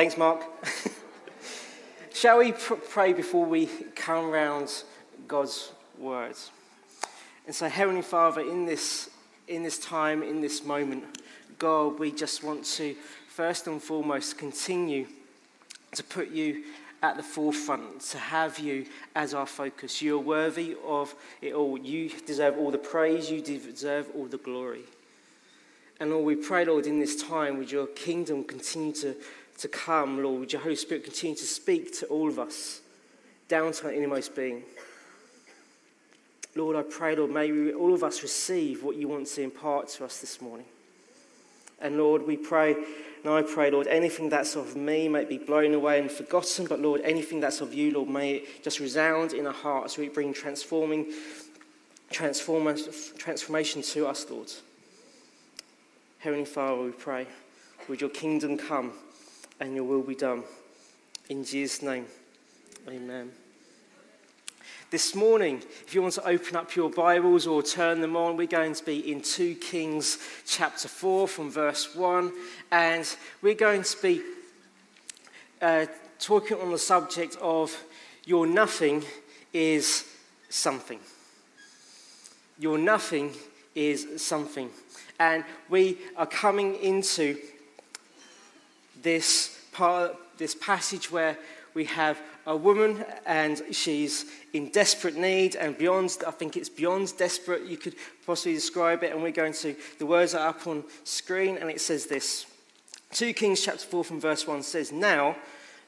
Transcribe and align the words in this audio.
Thanks, 0.00 0.16
Mark. 0.16 0.42
Shall 2.14 2.38
we 2.38 2.52
pr- 2.52 2.72
pray 2.76 3.12
before 3.12 3.44
we 3.44 3.66
come 3.94 4.30
round 4.30 4.82
God's 5.28 5.72
words? 5.98 6.50
And 7.44 7.54
so, 7.54 7.68
Heavenly 7.68 8.00
Father, 8.00 8.40
in 8.40 8.64
this, 8.64 9.10
in 9.46 9.62
this 9.62 9.78
time, 9.78 10.22
in 10.22 10.40
this 10.40 10.64
moment, 10.64 11.04
God, 11.58 11.98
we 11.98 12.12
just 12.12 12.42
want 12.42 12.64
to 12.64 12.96
first 13.28 13.66
and 13.66 13.82
foremost 13.82 14.38
continue 14.38 15.06
to 15.92 16.02
put 16.02 16.30
you 16.30 16.64
at 17.02 17.18
the 17.18 17.22
forefront, 17.22 18.00
to 18.00 18.18
have 18.18 18.58
you 18.58 18.86
as 19.14 19.34
our 19.34 19.44
focus. 19.44 20.00
You 20.00 20.16
are 20.16 20.22
worthy 20.22 20.76
of 20.82 21.14
it 21.42 21.52
all. 21.52 21.76
You 21.76 22.08
deserve 22.24 22.56
all 22.56 22.70
the 22.70 22.78
praise, 22.78 23.30
you 23.30 23.42
deserve 23.42 24.06
all 24.16 24.24
the 24.24 24.38
glory. 24.38 24.84
And 26.00 26.08
Lord, 26.08 26.24
we 26.24 26.34
pray, 26.34 26.64
Lord, 26.64 26.86
in 26.86 26.98
this 26.98 27.22
time, 27.22 27.58
would 27.58 27.70
your 27.70 27.86
kingdom 27.88 28.42
continue 28.42 28.94
to, 28.94 29.14
to 29.60 29.68
come, 29.68 30.22
Lord? 30.22 30.40
Would 30.40 30.52
your 30.52 30.62
Holy 30.62 30.76
Spirit 30.76 31.04
continue 31.04 31.36
to 31.36 31.44
speak 31.44 31.96
to 31.98 32.06
all 32.06 32.28
of 32.28 32.38
us, 32.38 32.80
down 33.48 33.72
to 33.72 33.86
our 33.86 33.92
innermost 33.92 34.34
being? 34.34 34.62
Lord, 36.56 36.76
I 36.76 36.82
pray, 36.82 37.14
Lord, 37.14 37.30
may 37.30 37.52
we, 37.52 37.72
all 37.72 37.94
of 37.94 38.02
us 38.02 38.22
receive 38.22 38.82
what 38.82 38.96
you 38.96 39.08
want 39.08 39.26
to 39.28 39.42
impart 39.42 39.88
to 39.90 40.04
us 40.04 40.20
this 40.20 40.40
morning. 40.40 40.66
And 41.80 41.96
Lord, 41.96 42.26
we 42.26 42.36
pray 42.36 42.76
and 43.22 43.32
I 43.34 43.42
pray, 43.42 43.70
Lord, 43.70 43.86
anything 43.86 44.30
that's 44.30 44.56
of 44.56 44.76
me 44.76 45.06
may 45.06 45.26
be 45.26 45.36
blown 45.36 45.74
away 45.74 46.00
and 46.00 46.10
forgotten, 46.10 46.64
but 46.66 46.80
Lord, 46.80 47.02
anything 47.02 47.38
that's 47.38 47.60
of 47.60 47.74
you, 47.74 47.90
Lord, 47.90 48.08
may 48.08 48.36
it 48.36 48.64
just 48.64 48.80
resound 48.80 49.34
in 49.34 49.46
our 49.46 49.52
hearts. 49.52 49.98
It 49.98 50.14
bring 50.14 50.32
transforming 50.32 51.12
transformation 52.10 53.82
to 53.82 54.06
us, 54.06 54.26
Lord. 54.30 54.50
Heavenly 56.20 56.46
Father, 56.46 56.82
we 56.82 56.92
pray, 56.92 57.26
would 57.88 58.00
your 58.00 58.08
kingdom 58.10 58.56
come 58.56 58.92
and 59.60 59.74
your 59.74 59.84
will 59.84 60.02
be 60.02 60.14
done. 60.14 60.42
In 61.28 61.44
Jesus' 61.44 61.82
name, 61.82 62.06
amen. 62.88 63.30
This 64.90 65.14
morning, 65.14 65.62
if 65.86 65.94
you 65.94 66.02
want 66.02 66.14
to 66.14 66.26
open 66.26 66.56
up 66.56 66.74
your 66.74 66.90
Bibles 66.90 67.46
or 67.46 67.62
turn 67.62 68.00
them 68.00 68.16
on, 68.16 68.36
we're 68.36 68.48
going 68.48 68.74
to 68.74 68.84
be 68.84 69.12
in 69.12 69.20
2 69.20 69.54
Kings 69.56 70.18
chapter 70.46 70.88
4 70.88 71.28
from 71.28 71.50
verse 71.50 71.94
1, 71.94 72.32
and 72.72 73.16
we're 73.40 73.54
going 73.54 73.84
to 73.84 74.02
be 74.02 74.22
uh, 75.62 75.86
talking 76.18 76.58
on 76.58 76.72
the 76.72 76.78
subject 76.78 77.36
of 77.40 77.76
your 78.24 78.46
nothing 78.48 79.04
is 79.52 80.06
something. 80.48 80.98
Your 82.58 82.76
nothing 82.76 83.32
is 83.76 84.20
something. 84.20 84.70
And 85.20 85.44
we 85.68 85.98
are 86.16 86.26
coming 86.26 86.74
into 86.76 87.38
this 89.02 89.59
part, 89.72 90.16
this 90.38 90.54
passage 90.54 91.10
where 91.10 91.36
we 91.74 91.84
have 91.84 92.20
a 92.46 92.56
woman 92.56 93.04
and 93.26 93.62
she's 93.70 94.24
in 94.52 94.70
desperate 94.70 95.16
need 95.16 95.54
and 95.56 95.76
beyond, 95.78 96.16
I 96.26 96.30
think 96.30 96.56
it's 96.56 96.68
beyond 96.68 97.16
desperate, 97.16 97.66
you 97.66 97.76
could 97.76 97.94
possibly 98.26 98.54
describe 98.54 99.04
it. 99.04 99.12
And 99.12 99.22
we're 99.22 99.30
going 99.30 99.52
to, 99.54 99.76
the 99.98 100.06
words 100.06 100.34
are 100.34 100.48
up 100.48 100.66
on 100.66 100.84
screen 101.04 101.56
and 101.58 101.70
it 101.70 101.80
says 101.80 102.06
this 102.06 102.46
2 103.12 103.32
Kings 103.34 103.60
chapter 103.60 103.86
4 103.86 104.04
from 104.04 104.20
verse 104.20 104.46
1 104.46 104.62
says, 104.62 104.92
Now 104.92 105.36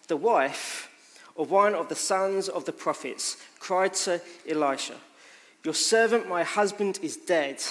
the 0.09 0.17
wife 0.17 0.89
of 1.37 1.51
one 1.51 1.75
of 1.75 1.89
the 1.89 1.95
sons 1.95 2.49
of 2.49 2.65
the 2.65 2.73
prophets 2.73 3.37
cried 3.59 3.95
to 3.95 4.21
Elisha, 4.49 4.97
Your 5.65 5.75
servant, 5.75 6.29
my 6.29 6.43
husband, 6.43 6.99
is 7.03 7.17
dead, 7.17 7.63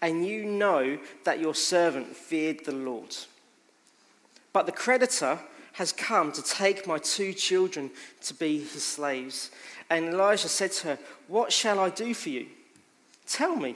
and 0.00 0.26
you 0.26 0.44
know 0.44 0.98
that 1.24 1.40
your 1.40 1.54
servant 1.54 2.16
feared 2.16 2.64
the 2.64 2.72
Lord. 2.72 3.16
But 4.54 4.64
the 4.64 4.72
creditor, 4.72 5.38
has 5.74 5.90
come 5.92 6.30
to 6.30 6.42
take 6.42 6.86
my 6.86 6.98
two 6.98 7.32
children 7.32 7.90
to 8.22 8.32
be 8.32 8.58
his 8.58 8.84
slaves. 8.84 9.50
And 9.90 10.06
Elijah 10.06 10.48
said 10.48 10.70
to 10.72 10.88
her, 10.88 10.98
What 11.26 11.52
shall 11.52 11.80
I 11.80 11.90
do 11.90 12.14
for 12.14 12.28
you? 12.28 12.46
Tell 13.26 13.56
me, 13.56 13.74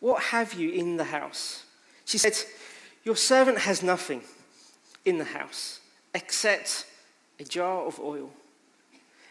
what 0.00 0.22
have 0.22 0.54
you 0.54 0.70
in 0.70 0.96
the 0.96 1.04
house? 1.04 1.64
She 2.04 2.16
said, 2.16 2.34
Your 3.02 3.16
servant 3.16 3.58
has 3.58 3.82
nothing 3.82 4.22
in 5.04 5.18
the 5.18 5.24
house 5.24 5.80
except 6.14 6.86
a 7.40 7.44
jar 7.44 7.82
of 7.82 7.98
oil. 7.98 8.30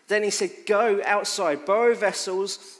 Then 0.10 0.24
he 0.24 0.30
said, 0.30 0.52
Go 0.66 1.02
outside, 1.06 1.66
borrow 1.66 1.96
vessels 1.96 2.80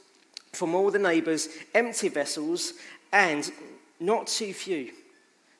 from 0.52 0.74
all 0.74 0.90
the 0.90 0.98
neighbors, 0.98 1.48
empty 1.74 2.10
vessels, 2.10 2.74
and 3.12 3.50
not 3.98 4.26
too 4.26 4.52
few 4.52 4.90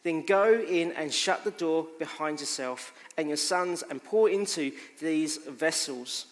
then 0.09 0.23
go 0.23 0.55
in 0.55 0.93
and 0.93 1.13
shut 1.13 1.45
the 1.45 1.51
door 1.51 1.87
behind 1.99 2.41
yourself 2.41 2.95
and 3.19 3.29
your 3.29 3.37
sons 3.37 3.85
and 3.91 4.03
pour 4.03 4.31
into 4.31 4.73
these 5.01 5.37
vessels. 5.37 6.27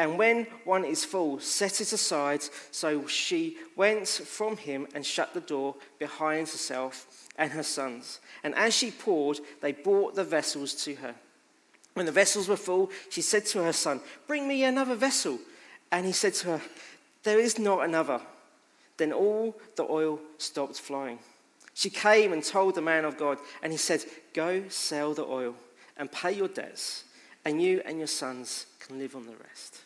And 0.00 0.18
when 0.18 0.48
one 0.64 0.84
is 0.84 1.04
full, 1.04 1.38
set 1.38 1.80
it 1.80 1.92
aside. 1.92 2.42
So 2.72 3.06
she 3.06 3.58
went 3.76 4.08
from 4.08 4.56
him 4.56 4.88
and 4.92 5.06
shut 5.06 5.34
the 5.34 5.40
door 5.40 5.76
behind 6.00 6.48
herself 6.48 7.28
and 7.36 7.52
her 7.52 7.62
sons. 7.62 8.18
And 8.42 8.56
as 8.56 8.74
she 8.74 8.90
poured, 8.90 9.38
they 9.60 9.70
brought 9.70 10.16
the 10.16 10.24
vessels 10.24 10.74
to 10.84 10.96
her. 10.96 11.14
When 11.94 12.06
the 12.06 12.12
vessels 12.12 12.48
were 12.48 12.56
full, 12.56 12.90
she 13.08 13.22
said 13.22 13.46
to 13.46 13.62
her 13.62 13.72
son, 13.72 14.00
Bring 14.26 14.48
me 14.48 14.64
another 14.64 14.96
vessel. 14.96 15.38
And 15.92 16.06
he 16.06 16.12
said 16.12 16.34
to 16.34 16.58
her, 16.58 16.62
There 17.22 17.38
is 17.38 17.56
not 17.56 17.84
another. 17.84 18.20
Then 18.96 19.12
all 19.12 19.56
the 19.76 19.84
oil 19.84 20.18
stopped 20.38 20.80
flowing. 20.80 21.20
She 21.80 21.88
came 21.88 22.34
and 22.34 22.44
told 22.44 22.74
the 22.74 22.82
man 22.82 23.06
of 23.06 23.16
God, 23.16 23.38
and 23.62 23.72
he 23.72 23.78
said, 23.78 24.04
Go 24.34 24.68
sell 24.68 25.14
the 25.14 25.24
oil 25.24 25.54
and 25.96 26.12
pay 26.12 26.30
your 26.30 26.48
debts, 26.48 27.04
and 27.46 27.62
you 27.62 27.80
and 27.86 27.96
your 27.96 28.06
sons 28.06 28.66
can 28.80 28.98
live 28.98 29.16
on 29.16 29.24
the 29.24 29.32
rest. 29.32 29.80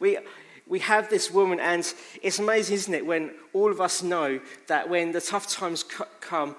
We, 0.00 0.18
we 0.66 0.80
have 0.80 1.08
this 1.08 1.30
woman, 1.30 1.60
and 1.60 1.86
it's 2.20 2.40
amazing, 2.40 2.74
isn't 2.74 2.94
it, 2.94 3.06
when 3.06 3.30
all 3.52 3.70
of 3.70 3.80
us 3.80 4.02
know 4.02 4.40
that 4.66 4.88
when 4.88 5.12
the 5.12 5.20
tough 5.20 5.46
times 5.46 5.84
come, 6.18 6.56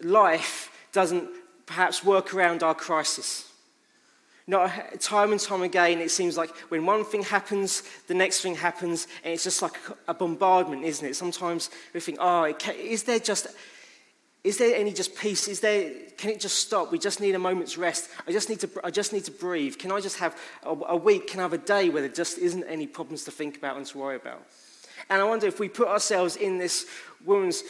life 0.00 0.70
doesn't 0.92 1.28
perhaps 1.66 2.04
work 2.04 2.32
around 2.32 2.62
our 2.62 2.76
crisis. 2.76 3.52
Time 4.48 5.32
and 5.32 5.40
time 5.40 5.62
again, 5.62 6.00
it 6.00 6.10
seems 6.10 6.36
like 6.36 6.54
when 6.68 6.84
one 6.84 7.04
thing 7.04 7.22
happens, 7.22 7.82
the 8.08 8.14
next 8.14 8.42
thing 8.42 8.54
happens, 8.54 9.06
and 9.24 9.32
it's 9.32 9.44
just 9.44 9.62
like 9.62 9.78
a 10.06 10.12
bombardment, 10.12 10.84
isn't 10.84 11.06
it? 11.06 11.16
Sometimes 11.16 11.70
we 11.94 12.00
think, 12.00 12.18
oh, 12.20 12.54
is 12.78 13.04
there 13.04 13.18
just, 13.18 13.46
is 14.42 14.58
there 14.58 14.76
any 14.76 14.92
just 14.92 15.16
peace? 15.16 15.48
Is 15.48 15.60
there, 15.60 15.90
can 16.18 16.28
it 16.28 16.40
just 16.40 16.58
stop? 16.58 16.92
We 16.92 16.98
just 16.98 17.20
need 17.20 17.34
a 17.34 17.38
moment's 17.38 17.78
rest. 17.78 18.10
I 18.28 18.32
just 18.32 18.50
need 18.50 18.60
to, 18.60 18.70
I 18.84 18.90
just 18.90 19.14
need 19.14 19.24
to 19.24 19.30
breathe. 19.30 19.78
Can 19.78 19.90
I 19.90 20.00
just 20.00 20.18
have 20.18 20.38
a, 20.62 20.76
a 20.88 20.96
week? 20.96 21.28
Can 21.28 21.40
I 21.40 21.44
have 21.44 21.54
a 21.54 21.58
day 21.58 21.88
where 21.88 22.02
there 22.02 22.12
just 22.12 22.36
isn't 22.36 22.64
any 22.64 22.86
problems 22.86 23.24
to 23.24 23.30
think 23.30 23.56
about 23.56 23.78
and 23.78 23.86
to 23.86 23.98
worry 23.98 24.16
about? 24.16 24.42
And 25.08 25.22
I 25.22 25.24
wonder 25.24 25.46
if 25.46 25.58
we 25.58 25.70
put 25.70 25.88
ourselves 25.88 26.36
in 26.36 26.58
this 26.58 26.86
woman's 27.24 27.62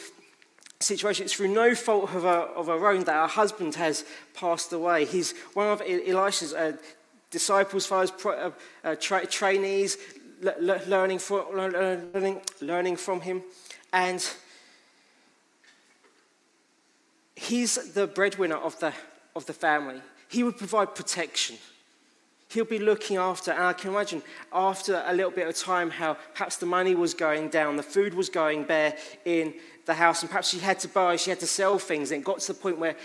situation. 0.85 1.25
It's 1.25 1.33
through 1.33 1.49
no 1.49 1.75
fault 1.75 2.03
of 2.13 2.23
her, 2.23 2.41
of 2.55 2.69
own 2.69 3.03
that 3.05 3.13
her 3.13 3.27
husband 3.27 3.75
has 3.75 4.05
passed 4.33 4.71
away. 4.71 5.05
He's 5.05 5.33
one 5.53 5.67
of 5.67 5.81
Elisha's 5.81 6.53
uh, 6.53 6.73
disciples, 7.31 7.85
far 7.85 8.03
as 8.03 8.11
uh, 8.25 8.51
uh, 8.83 8.95
tra- 8.95 9.25
trainees, 9.25 9.97
learning, 10.59 11.19
from, 11.19 11.45
learning, 11.53 12.41
learning 12.61 12.95
from 12.95 13.21
him. 13.21 13.43
And 13.91 14.27
he's 17.35 17.93
the 17.93 18.07
breadwinner 18.07 18.57
of 18.57 18.79
the, 18.79 18.93
of 19.35 19.45
the 19.45 19.53
family. 19.53 20.01
He 20.27 20.43
would 20.43 20.57
provide 20.57 20.95
protection. 20.95 21.57
He'll 22.55 22.63
be 22.63 22.79
looking 22.79 23.17
after, 23.17 23.51
and 23.51 23.63
I 23.63 23.73
can 23.73 23.89
imagine 23.89 24.23
after 24.53 25.03
a 25.05 25.13
little 25.13 25.29
bit 25.29 25.45
of 25.45 25.57
time 25.57 25.89
how 25.89 26.15
perhaps 26.33 26.55
the 26.55 26.65
money 26.65 26.95
was 26.95 27.13
going 27.13 27.49
down, 27.49 27.75
the 27.75 27.83
food 27.83 28.13
was 28.13 28.29
going 28.29 28.63
bare 28.63 28.95
in 29.25 29.53
the 29.85 29.93
house, 29.93 30.21
and 30.21 30.29
perhaps 30.29 30.51
she 30.51 30.59
had 30.59 30.79
to 30.79 30.87
buy, 30.87 31.17
she 31.17 31.31
had 31.31 31.41
to 31.41 31.47
sell 31.47 31.77
things, 31.77 32.11
and 32.11 32.21
it 32.21 32.23
got 32.23 32.39
to 32.39 32.53
the 32.53 32.57
point 32.57 32.79
where 32.79 32.95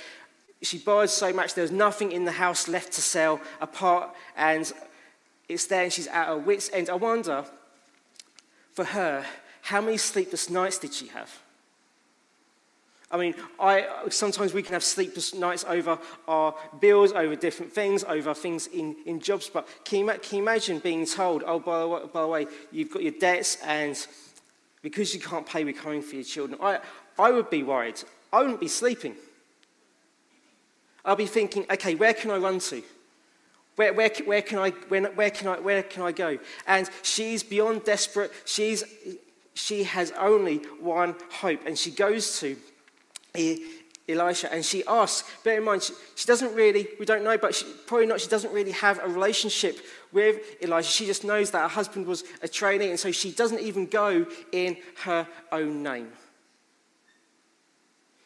she 0.62 0.78
borrowed 0.78 1.10
so 1.10 1.32
much 1.32 1.54
there 1.54 1.62
was 1.62 1.72
nothing 1.72 2.12
in 2.12 2.24
the 2.24 2.30
house 2.30 2.68
left 2.68 2.92
to 2.92 3.00
sell 3.00 3.40
apart, 3.60 4.14
and 4.36 4.72
it's 5.48 5.66
there, 5.66 5.82
and 5.82 5.92
she's 5.92 6.06
at 6.06 6.28
her 6.28 6.38
wits' 6.38 6.70
end. 6.72 6.88
I 6.88 6.94
wonder, 6.94 7.44
for 8.72 8.84
her, 8.84 9.26
how 9.62 9.80
many 9.80 9.96
sleepless 9.96 10.48
nights 10.48 10.78
did 10.78 10.94
she 10.94 11.08
have? 11.08 11.40
I 13.12 13.16
mean, 13.16 13.34
I, 13.58 13.86
sometimes 14.08 14.54
we 14.54 14.62
can 14.62 14.74
have 14.74 14.84
sleepless 14.84 15.34
nights 15.34 15.64
over 15.66 15.98
our 16.28 16.54
bills, 16.80 17.12
over 17.12 17.34
different 17.34 17.72
things, 17.72 18.04
over 18.04 18.34
things 18.34 18.68
in, 18.68 18.94
in 19.04 19.18
jobs. 19.18 19.50
But 19.52 19.66
can 19.84 20.00
you, 20.00 20.06
can 20.06 20.36
you 20.36 20.42
imagine 20.42 20.78
being 20.78 21.06
told, 21.06 21.42
oh, 21.44 21.58
by 21.58 21.80
the, 21.80 21.88
way, 21.88 22.00
by 22.12 22.20
the 22.22 22.28
way, 22.28 22.46
you've 22.70 22.90
got 22.90 23.02
your 23.02 23.12
debts 23.12 23.58
and 23.64 23.96
because 24.82 25.12
you 25.12 25.20
can't 25.20 25.44
pay, 25.44 25.64
we're 25.64 25.72
coming 25.72 26.02
for 26.02 26.14
your 26.14 26.24
children. 26.24 26.58
I, 26.62 26.78
I 27.18 27.32
would 27.32 27.50
be 27.50 27.62
worried. 27.62 28.00
I 28.32 28.40
wouldn't 28.42 28.60
be 28.60 28.68
sleeping. 28.68 29.16
I'll 31.04 31.16
be 31.16 31.26
thinking, 31.26 31.66
okay, 31.70 31.96
where 31.96 32.14
can 32.14 32.30
I 32.30 32.36
run 32.36 32.60
to? 32.60 32.82
Where, 33.76 33.92
where, 33.92 34.10
where, 34.24 34.42
can 34.42 34.58
I, 34.58 34.70
where, 34.70 35.02
where, 35.10 35.30
can 35.30 35.48
I, 35.48 35.58
where 35.58 35.82
can 35.82 36.02
I 36.02 36.12
go? 36.12 36.38
And 36.66 36.88
she's 37.02 37.42
beyond 37.42 37.84
desperate. 37.84 38.30
She's, 38.44 38.84
she 39.54 39.84
has 39.84 40.12
only 40.12 40.58
one 40.80 41.16
hope, 41.30 41.60
and 41.66 41.78
she 41.78 41.90
goes 41.90 42.38
to 42.40 42.56
Elisha, 43.34 44.52
and 44.52 44.64
she 44.64 44.84
asks, 44.86 45.28
bear 45.44 45.58
in 45.58 45.64
mind, 45.64 45.82
she, 45.82 45.92
she, 46.16 46.26
doesn't 46.26 46.54
really, 46.54 46.88
we 46.98 47.06
don't 47.06 47.22
know, 47.22 47.38
but 47.38 47.54
she, 47.54 47.64
probably 47.86 48.06
not, 48.06 48.20
she 48.20 48.28
doesn't 48.28 48.52
really 48.52 48.72
have 48.72 48.98
a 49.02 49.08
relationship 49.08 49.78
with 50.12 50.40
Elisha. 50.62 50.90
She 50.90 51.06
just 51.06 51.24
knows 51.24 51.50
that 51.52 51.62
her 51.62 51.68
husband 51.68 52.06
was 52.06 52.24
a 52.42 52.48
trainee, 52.48 52.90
and 52.90 52.98
so 52.98 53.12
she 53.12 53.30
doesn't 53.30 53.60
even 53.60 53.86
go 53.86 54.26
in 54.52 54.76
her 55.04 55.26
own 55.52 55.82
name. 55.82 56.08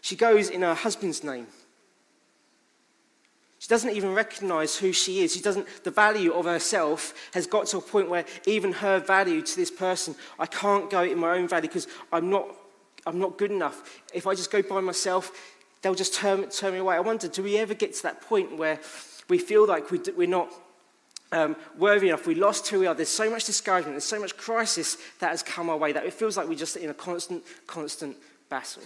She 0.01 0.17
goes 0.17 0.51
in 0.51 0.63
her 0.63 0.75
husband's 0.75 1.25
name. 1.25 1.47
She 3.59 3.69
doesn't 3.69 3.97
even 3.97 4.13
recognize 4.13 4.77
who 4.77 4.93
she 4.93 5.21
is. 5.21 5.33
She 5.33 5.41
doesn't, 5.41 5.67
the 5.85 5.91
value 5.91 6.35
of 6.35 6.45
herself 6.45 7.15
has 7.33 7.47
got 7.47 7.67
to 7.69 7.79
a 7.79 7.81
point 7.81 8.11
where 8.11 8.27
even 8.47 8.73
her 8.75 8.99
value 8.99 9.41
to 9.41 9.57
this 9.57 9.71
person, 9.71 10.15
I 10.39 10.45
can't 10.45 10.91
go 10.91 11.03
in 11.03 11.19
my 11.19 11.39
own 11.39 11.49
value 11.49 11.69
because 11.69 11.89
I'm 12.13 12.29
not, 12.29 12.47
I'm 13.07 13.19
not 13.19 13.39
good 13.39 13.51
enough. 13.51 14.01
If 14.13 14.27
I 14.27 14.35
just 14.35 14.51
go 14.51 14.63
by 14.63 14.81
myself, 14.81 15.33
they'll 15.83 15.95
just 15.95 16.15
turn, 16.15 16.49
turn 16.49 16.73
me 16.73 16.79
away. 16.79 16.97
I 16.97 17.01
wonder, 17.01 17.29
do 17.29 17.43
we 17.43 17.59
ever 17.59 17.75
get 17.75 17.95
to 17.95 18.03
that 18.05 18.23
point 18.23 18.57
where 18.57 18.81
we 19.29 19.39
feel 19.39 19.67
like 19.67 19.91
we, 19.91 20.01
we're 20.17 20.27
not 20.27 20.51
um, 21.33 21.57
worthy 21.77 22.09
enough? 22.09 22.27
We 22.27 22.35
lost 22.35 22.69
who 22.69 22.81
we 22.81 22.87
are. 22.87 22.95
There's 22.95 23.09
so 23.09 23.31
much 23.31 23.45
discouragement, 23.45 23.95
there's 23.95 24.05
so 24.05 24.21
much 24.21 24.37
crisis 24.37 24.97
that 25.21 25.31
has 25.31 25.43
come 25.43 25.69
our 25.69 25.77
way 25.77 25.93
that 25.93 26.07
it 26.07 26.15
feels 26.15 26.37
like 26.37 26.49
we're 26.49 26.55
just 26.55 26.77
in 26.77 26.91
a 26.91 26.95
constant, 26.95 27.45
constant 27.67 28.17
battle. 28.49 28.83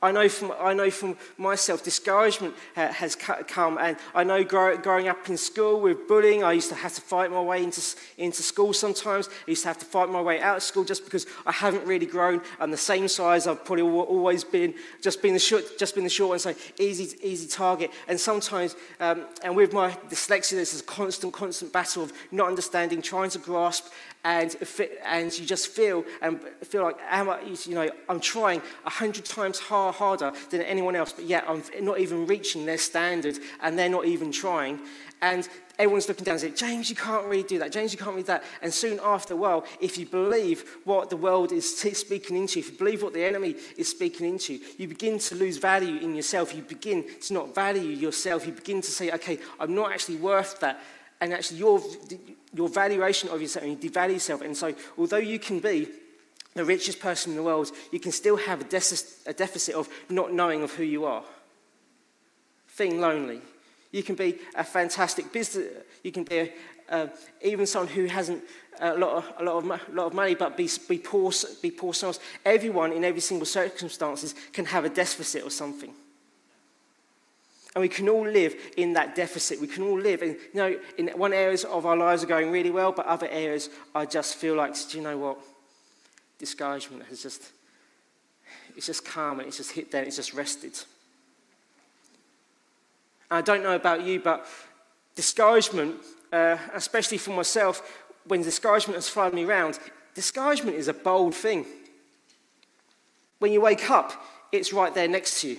I 0.00 0.12
know 0.12 0.28
from, 0.28 0.52
I 0.58 0.74
know 0.74 0.90
from 0.90 1.16
myself, 1.36 1.82
discouragement 1.82 2.54
has 2.74 3.16
come. 3.16 3.78
And 3.78 3.96
I 4.14 4.24
know 4.24 4.44
grow, 4.44 4.76
growing 4.76 5.08
up 5.08 5.28
in 5.28 5.36
school 5.36 5.80
with 5.80 6.06
bullying, 6.06 6.44
I 6.44 6.52
used 6.52 6.68
to 6.68 6.74
have 6.76 6.94
to 6.94 7.00
fight 7.00 7.30
my 7.30 7.40
way 7.40 7.64
into, 7.64 7.82
into 8.16 8.42
school 8.42 8.72
sometimes. 8.72 9.28
I 9.28 9.50
used 9.50 9.62
to 9.62 9.68
have 9.68 9.78
to 9.78 9.84
fight 9.84 10.08
my 10.08 10.20
way 10.20 10.40
out 10.40 10.58
of 10.58 10.62
school 10.62 10.84
just 10.84 11.04
because 11.04 11.26
I 11.46 11.52
haven't 11.52 11.86
really 11.86 12.06
grown. 12.06 12.42
I'm 12.60 12.70
the 12.70 12.76
same 12.76 13.08
size 13.08 13.46
I've 13.46 13.64
probably 13.64 13.82
always 13.82 14.44
been, 14.44 14.74
just 15.02 15.20
been 15.20 15.32
the 15.32 15.40
short, 15.40 15.64
just 15.78 15.94
been 15.94 16.04
the 16.04 16.10
short 16.10 16.30
one, 16.30 16.38
so 16.38 16.54
easy, 16.78 17.16
easy 17.22 17.48
target. 17.48 17.90
And 18.06 18.20
sometimes, 18.20 18.76
um, 19.00 19.26
and 19.42 19.56
with 19.56 19.72
my 19.72 19.90
dyslexia, 20.08 20.52
there's 20.52 20.80
a 20.80 20.84
constant, 20.84 21.32
constant 21.32 21.72
battle 21.72 22.04
of 22.04 22.12
not 22.30 22.48
understanding, 22.48 23.02
trying 23.02 23.30
to 23.30 23.38
grasp, 23.38 23.86
and, 24.24 24.56
and 25.04 25.38
you 25.38 25.46
just 25.46 25.68
feel 25.68 26.04
and 26.20 26.40
feel 26.62 26.82
like 26.82 26.96
am 27.08 27.30
I, 27.30 27.40
you 27.42 27.74
know 27.74 27.88
I'm 28.08 28.20
trying 28.20 28.62
a 28.84 28.90
hundred 28.90 29.24
times 29.24 29.58
hard, 29.58 29.94
harder 29.94 30.32
than 30.50 30.62
anyone 30.62 30.96
else, 30.96 31.12
but 31.12 31.24
yet 31.24 31.44
I'm 31.48 31.62
not 31.80 32.00
even 32.00 32.26
reaching 32.26 32.66
their 32.66 32.78
standard, 32.78 33.38
and 33.60 33.78
they're 33.78 33.88
not 33.88 34.06
even 34.06 34.32
trying. 34.32 34.80
And 35.20 35.48
everyone's 35.78 36.08
looking 36.08 36.24
down 36.24 36.34
and 36.34 36.40
saying, 36.40 36.54
James, 36.54 36.90
you 36.90 36.96
can't 36.96 37.24
really 37.26 37.42
do 37.42 37.58
that. 37.58 37.72
James, 37.72 37.92
you 37.92 37.98
can't 37.98 38.10
really 38.10 38.22
do 38.22 38.28
that. 38.28 38.44
And 38.62 38.72
soon 38.72 39.00
after, 39.02 39.34
well, 39.34 39.64
if 39.80 39.98
you 39.98 40.06
believe 40.06 40.76
what 40.84 41.10
the 41.10 41.16
world 41.16 41.50
is 41.50 41.76
speaking 41.76 42.36
into, 42.36 42.60
if 42.60 42.70
you 42.70 42.78
believe 42.78 43.02
what 43.02 43.14
the 43.14 43.24
enemy 43.24 43.56
is 43.76 43.88
speaking 43.88 44.28
into, 44.28 44.60
you 44.76 44.86
begin 44.86 45.18
to 45.18 45.34
lose 45.34 45.56
value 45.56 45.98
in 45.98 46.14
yourself. 46.14 46.54
You 46.54 46.62
begin 46.62 47.04
to 47.22 47.34
not 47.34 47.54
value 47.54 47.90
yourself. 47.90 48.46
You 48.46 48.52
begin 48.52 48.80
to 48.80 48.90
say, 48.90 49.10
okay, 49.12 49.38
I'm 49.58 49.74
not 49.74 49.92
actually 49.92 50.16
worth 50.16 50.60
that 50.60 50.80
and 51.20 51.32
actually 51.32 51.58
your, 51.58 51.82
your 52.54 52.68
valuation 52.68 53.28
of 53.30 53.40
yourself, 53.40 53.64
and 53.64 53.82
you 53.82 53.90
devalue 53.90 54.14
yourself. 54.14 54.40
And 54.40 54.56
so, 54.56 54.74
although 54.96 55.16
you 55.16 55.38
can 55.38 55.60
be 55.60 55.88
the 56.54 56.64
richest 56.64 57.00
person 57.00 57.32
in 57.32 57.36
the 57.36 57.42
world, 57.42 57.70
you 57.92 58.00
can 58.00 58.12
still 58.12 58.36
have 58.36 58.60
a, 58.60 58.64
a 59.26 59.32
deficit 59.32 59.74
of 59.74 59.88
not 60.08 60.32
knowing 60.32 60.62
of 60.62 60.72
who 60.74 60.84
you 60.84 61.04
are, 61.04 61.22
feeling 62.66 63.00
lonely. 63.00 63.40
You 63.90 64.02
can 64.02 64.14
be 64.14 64.38
a 64.54 64.64
fantastic 64.64 65.32
business. 65.32 65.66
You 66.02 66.12
can 66.12 66.24
be 66.24 66.38
a, 66.38 66.52
uh, 66.90 67.06
even 67.42 67.66
someone 67.66 67.92
who 67.92 68.06
hasn't 68.06 68.42
a 68.80 68.96
lot 68.96 69.16
of, 69.16 69.32
a 69.38 69.44
lot 69.44 69.56
of, 69.56 69.64
a 69.64 69.92
lot 69.92 70.06
of 70.06 70.14
money, 70.14 70.34
but 70.34 70.56
be, 70.56 70.68
be 70.88 70.98
poor, 70.98 71.32
be 71.62 71.70
poor 71.70 71.94
someone. 71.94 72.16
Everyone 72.44 72.92
in 72.92 73.04
every 73.04 73.20
single 73.20 73.46
circumstances 73.46 74.34
can 74.52 74.64
have 74.66 74.84
a 74.84 74.88
deficit 74.88 75.44
or 75.44 75.50
something. 75.50 75.92
And 77.78 77.82
we 77.82 77.88
can 77.88 78.08
all 78.08 78.26
live 78.26 78.56
in 78.76 78.94
that 78.94 79.14
deficit. 79.14 79.60
We 79.60 79.68
can 79.68 79.84
all 79.84 79.96
live 79.96 80.24
in, 80.24 80.30
you 80.30 80.54
know, 80.54 80.80
in 80.96 81.06
one 81.10 81.32
areas 81.32 81.62
of 81.62 81.86
our 81.86 81.96
lives 81.96 82.24
are 82.24 82.26
going 82.26 82.50
really 82.50 82.72
well, 82.72 82.90
but 82.90 83.06
other 83.06 83.28
areas 83.28 83.70
I 83.94 84.04
just 84.04 84.34
feel 84.34 84.56
like, 84.56 84.74
do 84.90 84.98
you 84.98 85.04
know 85.04 85.16
what? 85.16 85.38
Discouragement 86.40 87.04
has 87.04 87.22
just, 87.22 87.52
it's 88.76 88.86
just 88.86 89.04
calm 89.04 89.38
and 89.38 89.46
it's 89.46 89.58
just 89.58 89.70
hit 89.70 89.92
there, 89.92 90.00
and 90.00 90.08
it's 90.08 90.16
just 90.16 90.34
rested. 90.34 90.76
I 93.30 93.42
don't 93.42 93.62
know 93.62 93.76
about 93.76 94.02
you, 94.02 94.18
but 94.18 94.44
discouragement, 95.14 95.98
uh, 96.32 96.56
especially 96.74 97.18
for 97.18 97.30
myself, 97.30 98.02
when 98.26 98.42
discouragement 98.42 98.96
has 98.96 99.08
followed 99.08 99.34
me 99.34 99.44
around, 99.44 99.78
discouragement 100.16 100.76
is 100.76 100.88
a 100.88 100.94
bold 100.94 101.32
thing. 101.32 101.64
When 103.38 103.52
you 103.52 103.60
wake 103.60 103.88
up, 103.88 104.20
it's 104.50 104.72
right 104.72 104.92
there 104.92 105.06
next 105.06 105.42
to 105.42 105.50
you. 105.50 105.58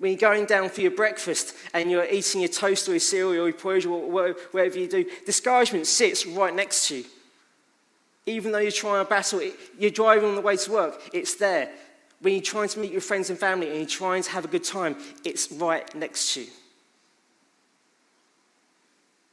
When 0.00 0.12
you're 0.12 0.18
going 0.18 0.46
down 0.46 0.70
for 0.70 0.80
your 0.80 0.92
breakfast 0.92 1.54
and 1.74 1.90
you're 1.90 2.06
eating 2.06 2.40
your 2.40 2.48
toast 2.48 2.88
or 2.88 2.92
your 2.92 3.00
cereal 3.00 3.44
or 3.44 3.48
your 3.48 3.52
porridge 3.52 3.84
or 3.84 4.10
whatever 4.10 4.78
you 4.78 4.88
do, 4.88 5.04
discouragement 5.26 5.86
sits 5.86 6.24
right 6.24 6.54
next 6.54 6.88
to 6.88 6.96
you. 6.96 7.04
Even 8.24 8.50
though 8.50 8.60
you're 8.60 8.72
trying 8.72 9.04
to 9.04 9.08
battle, 9.08 9.40
it, 9.40 9.54
you're 9.78 9.90
driving 9.90 10.30
on 10.30 10.36
the 10.36 10.40
way 10.40 10.56
to 10.56 10.72
work, 10.72 11.02
it's 11.12 11.34
there. 11.34 11.70
When 12.20 12.32
you're 12.32 12.42
trying 12.42 12.68
to 12.68 12.78
meet 12.78 12.92
your 12.92 13.02
friends 13.02 13.28
and 13.28 13.38
family 13.38 13.68
and 13.68 13.76
you're 13.76 13.86
trying 13.86 14.22
to 14.22 14.30
have 14.30 14.46
a 14.46 14.48
good 14.48 14.64
time, 14.64 14.96
it's 15.22 15.52
right 15.52 15.94
next 15.94 16.32
to 16.32 16.40
you. 16.40 16.46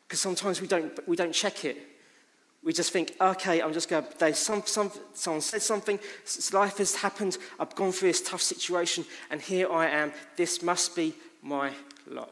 Because 0.06 0.20
sometimes 0.20 0.60
we 0.60 0.68
don't, 0.68 1.08
we 1.08 1.16
don't 1.16 1.34
check 1.34 1.64
it. 1.64 1.78
We 2.68 2.74
just 2.74 2.92
think, 2.92 3.16
okay, 3.22 3.62
I'm 3.62 3.72
just 3.72 3.88
going 3.88 4.04
to, 4.20 4.34
some, 4.34 4.62
some, 4.66 4.92
someone 5.14 5.40
said 5.40 5.62
something, 5.62 5.98
life 6.52 6.80
has 6.80 6.96
happened, 6.96 7.38
I've 7.62 7.74
gone 7.76 7.94
through 7.94 8.10
this 8.10 8.22
tough 8.22 8.42
situation, 8.42 9.06
and 9.32 9.40
here 9.40 9.72
I 9.72 9.88
am. 9.88 10.12
This 10.36 10.62
must 10.62 10.94
be 10.94 11.16
my 11.42 11.72
lot. 12.10 12.30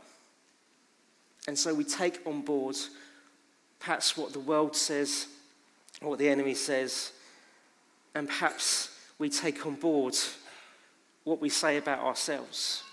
And 1.47 1.57
so 1.57 1.73
we 1.73 1.85
take 1.85 2.19
on 2.27 2.41
board 2.41 2.75
perhaps 3.79 4.17
what 4.17 4.33
the 4.33 4.41
world 4.41 4.75
says, 4.75 5.27
or 6.01 6.09
what 6.09 6.19
the 6.19 6.27
enemy 6.27 6.53
says, 6.53 7.13
and 8.13 8.27
perhaps 8.27 8.89
we 9.17 9.29
take 9.29 9.65
on 9.65 9.75
board 9.75 10.15
what 11.23 11.39
we 11.39 11.47
say 11.47 11.77
about 11.77 11.99
ourselves. 11.99 12.83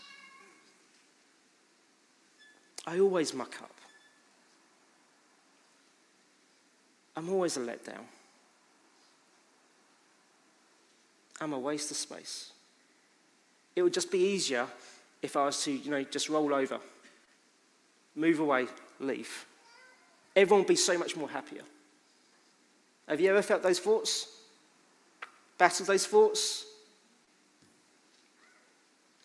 I 2.87 3.01
always 3.01 3.35
muck 3.35 3.61
up. 3.61 3.73
I'm 7.17 7.29
always 7.31 7.57
a 7.57 7.61
letdown. 7.61 8.05
I'm 11.41 11.53
a 11.53 11.59
waste 11.59 11.91
of 11.91 11.97
space. 11.97 12.53
It 13.75 13.83
would 13.83 13.93
just 13.93 14.11
be 14.11 14.19
easier 14.19 14.67
if 15.21 15.37
I 15.37 15.47
was 15.47 15.63
to, 15.65 15.73
you 15.73 15.91
know, 15.91 16.03
just 16.05 16.29
roll 16.29 16.55
over, 16.55 16.79
move 18.15 18.41
away, 18.41 18.67
leave. 19.01 19.47
Everyone 20.37 20.61
would 20.61 20.69
be 20.69 20.77
so 20.77 20.97
much 20.97 21.17
more 21.17 21.29
happier. 21.29 21.63
Have 23.09 23.21
you 23.21 23.31
ever 23.31 23.43
felt 23.43 23.63
those 23.63 23.79
thoughts? 23.79 24.29
Battled 25.59 25.89
those 25.89 26.07
thoughts? 26.07 26.65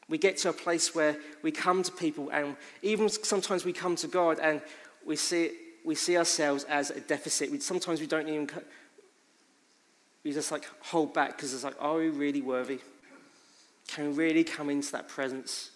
We 0.10 0.17
get 0.17 0.38
to 0.38 0.50
a 0.50 0.53
place 0.53 0.96
where 0.96 1.17
we 1.41 1.51
come 1.51 1.84
to 1.84 1.91
people, 1.91 2.29
and 2.29 2.56
even 2.82 3.10
sometimes 3.10 3.65
we 3.65 3.74
come 3.74 3.96
to 3.98 4.08
God 4.08 4.39
and 4.39 4.62
we 5.06 5.15
see 5.15 5.51
we 5.88 5.96
see 5.96 6.17
ourselves 6.17 6.65
as 6.65 6.91
a 6.91 7.00
deficit. 7.00 7.50
We, 7.50 7.62
sometimes 7.62 8.01
we 8.01 8.08
don't 8.08 8.27
even, 8.27 8.50
we 10.22 10.34
just 10.34 10.51
like 10.51 10.65
hold 10.82 11.13
back 11.13 11.38
because 11.38 11.53
it's 11.53 11.63
like, 11.63 11.77
are 11.79 11.96
we 11.96 12.10
really 12.10 12.41
worthy? 12.41 12.79
Can 13.88 14.10
we 14.10 14.13
really 14.13 14.44
come 14.44 14.70
into 14.70 14.91
that 14.91 15.08
presence? 15.08 15.72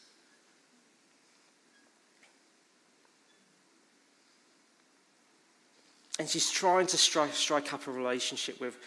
And 6.19 6.27
she's 6.27 6.51
trying 6.51 6.87
to 6.87 6.97
strike, 6.97 7.33
strike 7.33 7.73
up 7.73 7.87
a 7.87 7.91
relationship 7.91 8.59
with, 8.59 8.77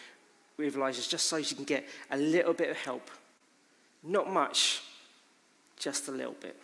with 0.57 0.75
Elijah 0.75 1.09
just 1.09 1.25
so 1.25 1.41
she 1.41 1.55
can 1.55 1.65
get 1.65 1.85
a 2.11 2.17
little 2.17 2.53
bit 2.53 2.69
of 2.69 2.77
help. 2.77 3.09
Not 4.03 4.31
much, 4.31 4.83
just 5.75 6.07
a 6.07 6.11
little 6.11 6.35
bit. 6.39 6.55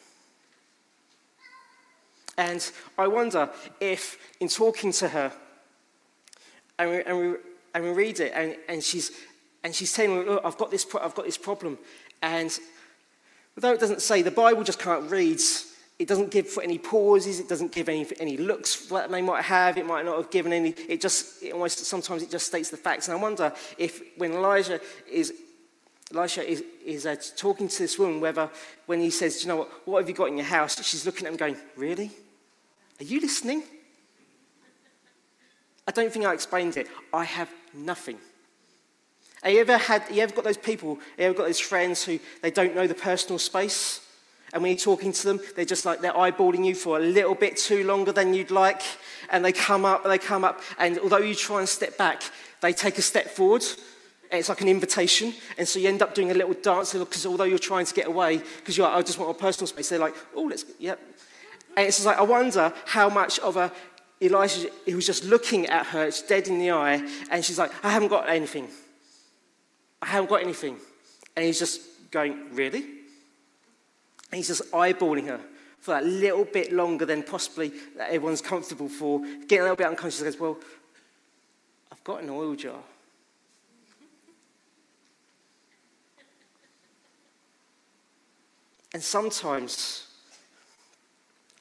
And 2.38 2.72
I 2.98 3.08
wonder 3.08 3.50
if, 3.80 4.18
in 4.40 4.48
talking 4.48 4.92
to 4.94 5.10
her, 5.10 5.32
and 6.80 6.90
we, 6.90 7.04
and 7.04 7.18
we, 7.18 7.36
and 7.74 7.84
we 7.84 7.90
read 7.92 8.20
it, 8.20 8.32
and, 8.34 8.56
and, 8.68 8.84
she's, 8.84 9.12
and 9.64 9.74
she's 9.76 9.92
saying, 9.92 10.26
Look, 10.26 10.42
I've 10.44 10.58
got, 10.58 10.72
this, 10.72 10.86
I've 11.00 11.16
got 11.16 11.26
this 11.26 11.38
problem. 11.38 11.78
And 12.22 12.58
although 13.56 13.74
it 13.74 13.80
doesn't 13.80 14.02
say, 14.02 14.22
the 14.22 14.32
Bible 14.32 14.64
just 14.64 14.86
of 14.86 15.12
reads, 15.12 15.68
it 16.00 16.08
doesn't 16.08 16.32
give 16.32 16.48
for 16.48 16.64
any 16.64 16.80
pauses, 16.80 17.40
it 17.40 17.48
doesn't 17.48 17.72
give 17.72 17.88
any, 17.88 18.08
any 18.20 18.38
looks 18.38 18.88
that 18.88 19.12
they 19.12 19.22
might 19.22 19.44
have, 19.44 19.78
it 19.78 19.86
might 19.86 20.04
not 20.04 20.18
have 20.18 20.32
given 20.32 20.52
any, 20.52 20.70
it 20.90 21.00
just, 21.00 21.44
it 21.44 21.54
almost, 21.54 21.80
sometimes 21.86 22.24
it 22.24 22.32
just 22.32 22.48
states 22.48 22.70
the 22.70 22.78
facts. 22.78 23.08
And 23.08 23.18
I 23.18 23.22
wonder 23.22 23.54
if 23.78 24.02
when 24.18 24.34
Elijah 24.34 24.82
is 25.10 25.34
Elisha 26.13 26.48
is, 26.48 26.63
is 26.86 27.06
uh, 27.06 27.15
talking 27.36 27.68
to 27.68 27.80
this 27.80 27.98
woman, 27.98 28.20
whether 28.20 28.50
when 28.86 29.00
he 29.00 29.10
says, 29.10 29.44
you 29.44 29.48
know 29.48 29.58
what, 29.58 29.88
what 29.88 30.00
have 30.00 30.10
you 30.10 30.15
got 30.15 30.27
in 30.27 30.38
your 30.38 30.46
house? 30.46 30.84
She's 30.84 31.06
looking 31.06 31.25
at 31.25 31.32
him 31.32 31.38
going, 31.38 31.58
Really? 31.75 32.12
Are 33.00 33.03
you 33.03 33.20
listening? 33.20 33.63
I 35.88 35.91
don't 35.91 36.12
think 36.13 36.25
I 36.25 36.34
explained 36.34 36.77
it. 36.77 36.88
I 37.12 37.24
have 37.24 37.50
nothing. 37.74 38.18
Have 39.41 39.53
you 39.53 39.62
ever 39.62 39.77
had, 39.77 40.03
you 40.12 40.22
ever 40.22 40.36
got 40.36 40.44
those 40.44 40.58
people, 40.58 41.00
you 41.18 41.25
ever 41.25 41.34
got 41.34 41.48
those 41.48 41.60
friends 41.60 42.03
who 42.03 42.20
they 42.44 42.51
don't 42.51 42.75
know 42.75 42.86
the 42.86 42.94
personal 42.94 43.39
space? 43.39 44.08
And 44.53 44.62
when 44.62 44.72
you're 44.72 44.80
talking 44.80 45.13
to 45.13 45.24
them, 45.24 45.39
they're 45.56 45.65
just 45.65 45.86
like 45.86 46.01
they're 46.01 46.12
eyeballing 46.12 46.65
you 46.65 46.75
for 46.75 46.98
a 46.98 47.01
little 47.01 47.36
bit 47.36 47.58
too 47.58 47.86
longer 47.86 48.12
than 48.12 48.34
you'd 48.34 48.51
like. 48.51 48.82
And 49.32 49.44
they 49.44 49.53
come 49.53 49.86
up, 49.86 50.03
and 50.03 50.12
they 50.12 50.18
come 50.18 50.44
up, 50.44 50.62
and 50.77 51.00
although 51.00 51.18
you 51.18 51.34
try 51.34 51.60
and 51.60 51.70
step 51.70 51.98
back, 51.98 52.22
they 52.60 52.74
take 52.74 52.98
a 52.98 53.01
step 53.01 53.30
forward. 53.30 53.63
And 54.32 54.40
it's 54.40 54.50
like 54.50 54.62
an 54.62 54.70
invitation. 54.70 55.34
And 55.58 55.68
so 55.68 55.78
you 55.78 55.90
end 55.90 56.02
up 56.02 56.16
doing 56.16 56.32
a 56.32 56.34
little 56.34 56.54
dance 56.54 56.94
because 56.94 57.26
although 57.26 57.44
you're 57.44 57.60
trying 57.60 57.86
to 57.86 57.94
get 57.94 58.08
away, 58.08 58.38
because 58.38 58.78
you're 58.78 58.88
like, 58.88 58.98
I 58.98 59.02
just 59.02 59.20
want 59.20 59.32
a 59.32 59.40
personal 59.40 59.68
space, 59.68 59.90
they're 59.90 60.00
like, 60.00 60.16
oh, 60.36 60.44
let's, 60.44 60.66
yep. 60.80 61.00
And 61.76 61.88
it's 61.88 62.06
like, 62.06 62.18
I 62.18 62.24
wonder 62.24 62.74
how 62.86 63.10
much 63.10 63.40
of 63.40 63.58
a 63.58 63.72
Elijah, 64.22 64.70
he 64.86 64.94
was 64.94 65.06
just 65.06 65.26
looking 65.26 65.66
at 65.66 65.88
her, 65.88 66.06
it's 66.06 66.22
dead 66.22 66.48
in 66.48 66.60
the 66.60 66.72
eye, 66.72 67.06
and 67.32 67.44
she's 67.44 67.58
like, 67.58 67.72
I 67.84 67.90
haven't 67.90 68.10
got 68.10 68.30
anything. 68.30 68.68
I 70.02 70.08
haven't 70.08 70.30
got 70.30 70.42
anything. 70.42 70.78
And 71.36 71.46
he's 71.46 71.60
just 71.60 71.82
going, 72.12 72.54
Really? 72.54 72.82
And 72.82 74.38
he's 74.38 74.48
just 74.48 74.72
eyeballing 74.72 75.28
her 75.28 75.42
for 75.80 75.92
that 75.92 76.06
little 76.06 76.46
bit 76.46 76.72
longer 76.72 77.06
than 77.06 77.24
possibly 77.24 77.74
that 77.98 78.12
everyone's 78.12 78.42
comfortable 78.42 78.88
for. 78.88 79.20
Getting 79.48 79.60
a 79.60 79.64
little 79.64 79.76
bit 79.76 79.88
unconscious, 79.88 80.20
he 80.20 80.26
goes, 80.26 80.40
Well, 80.40 80.58
I've 81.92 82.04
got 82.04 82.22
an 82.22 82.30
oil 82.30 82.56
jar. 82.56 82.80
And 88.93 89.01
sometimes 89.01 90.07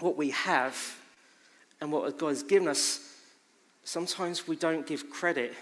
what 0.01 0.17
we 0.17 0.31
have 0.31 0.97
and 1.81 1.93
what 1.93 2.19
God 2.19 2.29
has 2.29 2.43
given 2.43 2.69
us, 2.69 3.15
sometimes 3.85 4.49
we 4.49 4.57
don't 4.57 4.87
give 4.87 5.11
credit. 5.11 5.55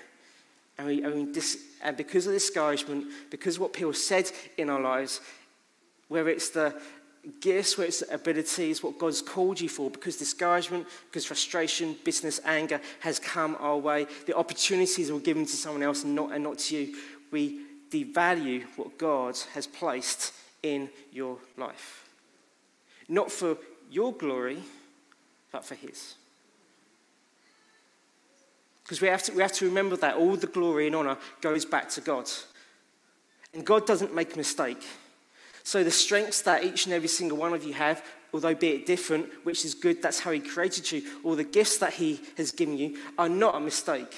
And, 0.78 0.86
we, 0.86 1.02
and, 1.02 1.14
we 1.14 1.32
dis, 1.32 1.58
and 1.82 1.96
because 1.96 2.26
of 2.26 2.32
discouragement, 2.32 3.06
because 3.30 3.56
of 3.56 3.62
what 3.62 3.72
people 3.72 3.92
said 3.92 4.30
in 4.56 4.70
our 4.70 4.80
lives, 4.80 5.20
whether 6.08 6.28
it's 6.28 6.50
the 6.50 6.80
gifts, 7.40 7.76
whether 7.76 7.88
it's 7.88 8.00
the 8.00 8.14
abilities, 8.14 8.82
what 8.82 8.98
God's 8.98 9.20
called 9.20 9.60
you 9.60 9.68
for, 9.68 9.90
because 9.90 10.16
discouragement, 10.16 10.86
because 11.10 11.26
frustration, 11.26 11.96
business, 12.04 12.40
anger 12.44 12.80
has 13.00 13.18
come 13.18 13.56
our 13.60 13.76
way, 13.76 14.06
the 14.26 14.36
opportunities 14.36 15.10
were 15.12 15.18
given 15.18 15.44
to 15.44 15.56
someone 15.56 15.82
else 15.82 16.04
and 16.04 16.14
not, 16.14 16.32
and 16.32 16.42
not 16.42 16.58
to 16.58 16.76
you, 16.76 16.96
we 17.30 17.60
devalue 17.90 18.64
what 18.76 18.96
God 18.98 19.36
has 19.52 19.66
placed 19.66 20.32
in 20.62 20.88
your 21.12 21.38
life. 21.56 22.08
Not 23.08 23.30
for 23.30 23.56
your 23.90 24.12
glory, 24.12 24.58
but 25.50 25.64
for 25.64 25.74
His. 25.74 26.14
Because 28.82 29.00
we, 29.00 29.08
have 29.08 29.22
to, 29.24 29.32
we 29.32 29.42
have 29.42 29.52
to 29.52 29.66
remember 29.66 29.96
that 29.96 30.16
all 30.16 30.36
the 30.36 30.46
glory 30.46 30.86
and 30.86 30.96
honor 30.96 31.18
goes 31.40 31.64
back 31.64 31.90
to 31.90 32.00
God. 32.00 32.28
And 33.52 33.64
God 33.64 33.86
doesn't 33.86 34.14
make 34.14 34.34
a 34.34 34.38
mistake. 34.38 34.82
So 35.62 35.84
the 35.84 35.90
strengths 35.90 36.40
that 36.42 36.64
each 36.64 36.86
and 36.86 36.94
every 36.94 37.08
single 37.08 37.36
one 37.36 37.52
of 37.52 37.64
you 37.64 37.74
have, 37.74 38.02
although 38.32 38.54
be 38.54 38.68
it 38.68 38.86
different, 38.86 39.26
which 39.44 39.64
is 39.64 39.74
good, 39.74 40.00
that's 40.00 40.20
how 40.20 40.30
He 40.30 40.40
created 40.40 40.90
you, 40.90 41.02
or 41.22 41.36
the 41.36 41.44
gifts 41.44 41.78
that 41.78 41.94
He 41.94 42.20
has 42.38 42.50
given 42.50 42.78
you, 42.78 42.96
are 43.18 43.28
not 43.28 43.54
a 43.54 43.60
mistake. 43.60 44.14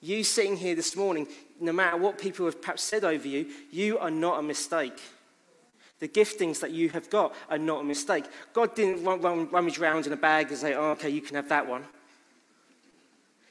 You 0.00 0.24
sitting 0.24 0.56
here 0.56 0.74
this 0.74 0.96
morning, 0.96 1.28
no 1.60 1.72
matter 1.72 1.96
what 1.96 2.18
people 2.18 2.46
have 2.46 2.60
perhaps 2.60 2.82
said 2.82 3.04
over 3.04 3.26
you, 3.26 3.46
you 3.70 3.98
are 3.98 4.10
not 4.10 4.38
a 4.38 4.42
mistake. 4.42 5.00
The 5.98 6.08
giftings 6.08 6.60
that 6.60 6.72
you 6.72 6.90
have 6.90 7.08
got 7.08 7.34
are 7.48 7.58
not 7.58 7.80
a 7.80 7.84
mistake. 7.84 8.24
God 8.52 8.74
didn't 8.74 9.02
run, 9.02 9.20
run, 9.20 9.48
rummage 9.50 9.78
around 9.78 10.06
in 10.06 10.12
a 10.12 10.16
bag 10.16 10.48
and 10.48 10.58
say, 10.58 10.74
oh, 10.74 10.90
okay, 10.90 11.08
you 11.08 11.22
can 11.22 11.36
have 11.36 11.48
that 11.48 11.66
one. 11.66 11.84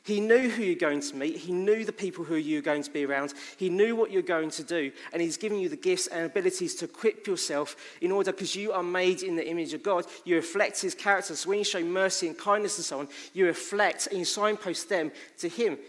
He 0.03 0.19
knew 0.19 0.50
who 0.50 0.62
you're 0.62 0.75
going 0.75 1.01
to 1.01 1.15
meet. 1.15 1.38
He 1.38 1.51
knew 1.51 1.83
the 1.83 1.91
people 1.91 2.24
who 2.24 2.35
you're 2.35 2.62
going 2.62 2.83
to 2.83 2.91
be 2.91 3.07
around. 3.07 3.33
He 3.57 3.69
knew 3.69 3.95
what 3.95 4.12
you're 4.12 4.21
going 4.21 4.51
to 4.51 4.63
do. 4.63 4.91
And 5.12 5.19
He's 5.19 5.38
given 5.38 5.57
you 5.57 5.67
the 5.67 5.75
gifts 5.75 6.05
and 6.05 6.27
abilities 6.27 6.75
to 6.75 6.85
equip 6.85 7.25
yourself 7.25 7.75
in 8.01 8.12
order, 8.12 8.31
because 8.31 8.55
you 8.55 8.71
are 8.71 8.83
made 8.83 9.24
in 9.24 9.35
the 9.35 9.50
image 9.50 9.74
of 9.74 9.81
God, 9.81 10.05
you 10.24 10.35
reflect 10.35 10.79
His 10.79 10.93
character. 10.93 11.35
So 11.35 11.50
when 11.50 11.57
you 11.57 11.65
show 11.65 11.83
mercy 11.83 12.27
and 12.27 12.38
kindness 12.38 12.77
and 12.77 12.85
so 12.85 13.00
on, 13.00 13.07
you 13.33 13.47
reflect 13.47 14.05
and 14.05 14.19
you 14.19 14.25
signpost 14.25 14.89
them 14.89 15.12
to 15.39 15.50
Him 15.50 15.79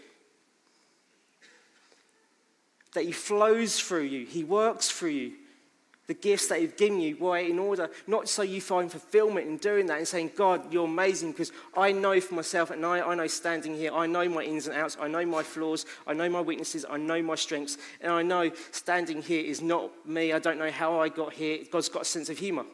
that 2.97 3.05
He 3.05 3.11
flows 3.11 3.79
through 3.79 4.03
you, 4.03 4.25
He 4.25 4.43
works 4.43 4.89
through 4.89 5.11
you. 5.11 5.33
The 6.07 6.15
gifts 6.15 6.47
that 6.47 6.61
He's 6.61 6.71
given 6.71 6.99
you, 6.99 7.15
why? 7.19 7.39
In 7.39 7.59
order, 7.59 7.91
not 8.07 8.27
so 8.27 8.41
you 8.41 8.59
find 8.59 8.89
fulfillment 8.89 9.45
in 9.45 9.57
doing 9.57 9.85
that 9.87 9.99
and 9.99 10.07
saying, 10.07 10.31
God, 10.35 10.73
you're 10.73 10.85
amazing, 10.85 11.31
because 11.31 11.51
I 11.75 11.91
know 11.91 12.19
for 12.19 12.33
myself, 12.33 12.71
and 12.71 12.83
I, 12.83 13.01
I 13.01 13.13
know 13.13 13.27
standing 13.27 13.75
here, 13.75 13.93
I 13.93 14.07
know 14.07 14.27
my 14.27 14.41
ins 14.41 14.67
and 14.67 14.75
outs, 14.75 14.97
I 14.99 15.07
know 15.09 15.25
my 15.27 15.43
flaws, 15.43 15.85
I 16.07 16.13
know 16.13 16.27
my 16.27 16.41
weaknesses, 16.41 16.85
I 16.89 16.97
know 16.97 17.21
my 17.21 17.35
strengths, 17.35 17.77
and 18.01 18.11
I 18.11 18.23
know 18.23 18.51
standing 18.71 19.21
here 19.21 19.43
is 19.43 19.61
not 19.61 19.91
me. 20.07 20.33
I 20.33 20.39
don't 20.39 20.57
know 20.57 20.71
how 20.71 20.99
I 20.99 21.09
got 21.09 21.33
here. 21.33 21.59
God's 21.69 21.89
got 21.89 22.01
a 22.01 22.05
sense 22.05 22.29
of 22.29 22.39
humor. 22.39 22.65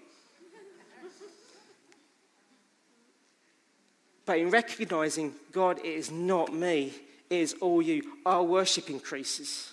But 4.25 4.38
in 4.38 4.51
recognizing, 4.51 5.34
God, 5.51 5.80
it 5.80 5.86
is 5.86 6.10
not 6.10 6.53
me, 6.53 6.94
it 7.30 7.36
is 7.36 7.56
all 7.60 7.82
you, 7.82 8.03
our 8.25 8.44
worship 8.44 8.89
increases 8.89 9.73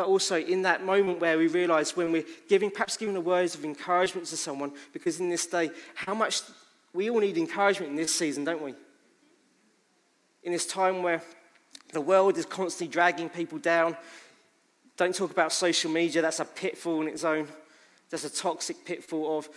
but 0.00 0.08
also 0.08 0.38
in 0.38 0.62
that 0.62 0.82
moment 0.82 1.20
where 1.20 1.36
we 1.36 1.46
realize 1.46 1.94
when 1.94 2.10
we're 2.10 2.24
giving, 2.48 2.70
perhaps 2.70 2.96
giving 2.96 3.12
the 3.12 3.20
words 3.20 3.54
of 3.54 3.66
encouragement 3.66 4.26
to 4.26 4.34
someone, 4.34 4.72
because 4.94 5.20
in 5.20 5.28
this 5.28 5.44
day, 5.44 5.70
how 5.94 6.14
much 6.14 6.40
we 6.94 7.10
all 7.10 7.20
need 7.20 7.36
encouragement 7.36 7.90
in 7.90 7.96
this 7.96 8.14
season, 8.14 8.42
don't 8.42 8.62
we? 8.62 8.72
In 10.42 10.52
this 10.52 10.64
time 10.64 11.02
where 11.02 11.20
the 11.92 12.00
world 12.00 12.38
is 12.38 12.46
constantly 12.46 12.90
dragging 12.90 13.28
people 13.28 13.58
down. 13.58 13.94
Don't 14.96 15.14
talk 15.14 15.32
about 15.32 15.52
social 15.52 15.90
media, 15.90 16.22
that's 16.22 16.40
a 16.40 16.46
pitfall 16.46 17.02
in 17.02 17.08
its 17.08 17.22
own. 17.22 17.46
That's 18.08 18.24
a 18.24 18.30
toxic 18.30 18.86
pitfall 18.86 19.36
of 19.36 19.50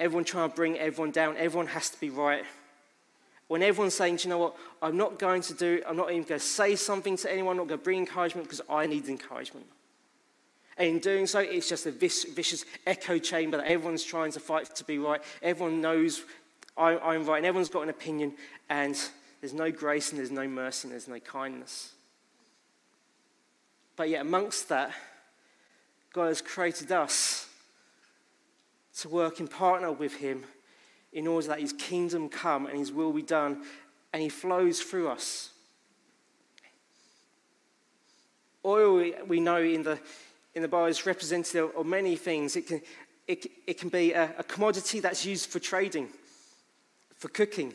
everyone 0.00 0.24
trying 0.24 0.50
to 0.50 0.56
bring 0.56 0.76
everyone 0.76 1.12
down. 1.12 1.36
Everyone 1.36 1.68
has 1.68 1.88
to 1.88 2.00
be 2.00 2.10
right. 2.10 2.44
When 3.52 3.62
everyone's 3.62 3.92
saying, 3.92 4.20
you 4.22 4.30
know 4.30 4.38
what, 4.38 4.56
I'm 4.80 4.96
not 4.96 5.18
going 5.18 5.42
to 5.42 5.52
do, 5.52 5.82
I'm 5.86 5.94
not 5.94 6.10
even 6.10 6.22
going 6.22 6.40
to 6.40 6.46
say 6.46 6.74
something 6.74 7.18
to 7.18 7.30
anyone, 7.30 7.50
I'm 7.50 7.56
not 7.58 7.68
going 7.68 7.80
to 7.80 7.84
bring 7.84 7.98
encouragement 7.98 8.48
because 8.48 8.62
I 8.66 8.86
need 8.86 9.06
encouragement. 9.10 9.66
And 10.78 10.88
in 10.88 10.98
doing 11.00 11.26
so, 11.26 11.40
it's 11.40 11.68
just 11.68 11.84
a 11.84 11.90
vicious 11.90 12.64
echo 12.86 13.18
chamber 13.18 13.58
that 13.58 13.66
everyone's 13.66 14.04
trying 14.04 14.32
to 14.32 14.40
fight 14.40 14.74
to 14.74 14.84
be 14.84 14.96
right. 14.98 15.20
Everyone 15.42 15.82
knows 15.82 16.22
I'm 16.78 17.26
right, 17.26 17.36
and 17.36 17.44
everyone's 17.44 17.68
got 17.68 17.82
an 17.82 17.90
opinion, 17.90 18.32
and 18.70 18.98
there's 19.42 19.52
no 19.52 19.70
grace, 19.70 20.12
and 20.12 20.18
there's 20.18 20.30
no 20.30 20.48
mercy, 20.48 20.86
and 20.86 20.92
there's 20.92 21.06
no 21.06 21.20
kindness. 21.20 21.92
But 23.96 24.08
yet, 24.08 24.22
amongst 24.22 24.70
that, 24.70 24.92
God 26.14 26.28
has 26.28 26.40
created 26.40 26.90
us 26.90 27.50
to 29.00 29.10
work 29.10 29.40
in 29.40 29.46
partner 29.46 29.92
with 29.92 30.16
Him 30.16 30.44
in 31.12 31.26
order 31.26 31.48
that 31.48 31.60
his 31.60 31.72
kingdom 31.72 32.28
come 32.28 32.66
and 32.66 32.78
his 32.78 32.92
will 32.92 33.12
be 33.12 33.22
done, 33.22 33.62
and 34.12 34.22
he 34.22 34.28
flows 34.28 34.80
through 34.80 35.08
us. 35.08 35.50
Oil, 38.64 39.12
we 39.26 39.40
know 39.40 39.60
in 39.60 39.82
the, 39.82 39.98
in 40.54 40.62
the 40.62 40.68
Bible, 40.68 40.86
is 40.86 41.04
representative 41.04 41.70
of 41.76 41.86
many 41.86 42.16
things. 42.16 42.54
It 42.56 42.66
can, 42.66 42.80
it, 43.26 43.46
it 43.66 43.78
can 43.78 43.88
be 43.88 44.12
a, 44.12 44.30
a 44.38 44.44
commodity 44.44 45.00
that's 45.00 45.26
used 45.26 45.50
for 45.50 45.58
trading, 45.58 46.08
for 47.16 47.28
cooking. 47.28 47.72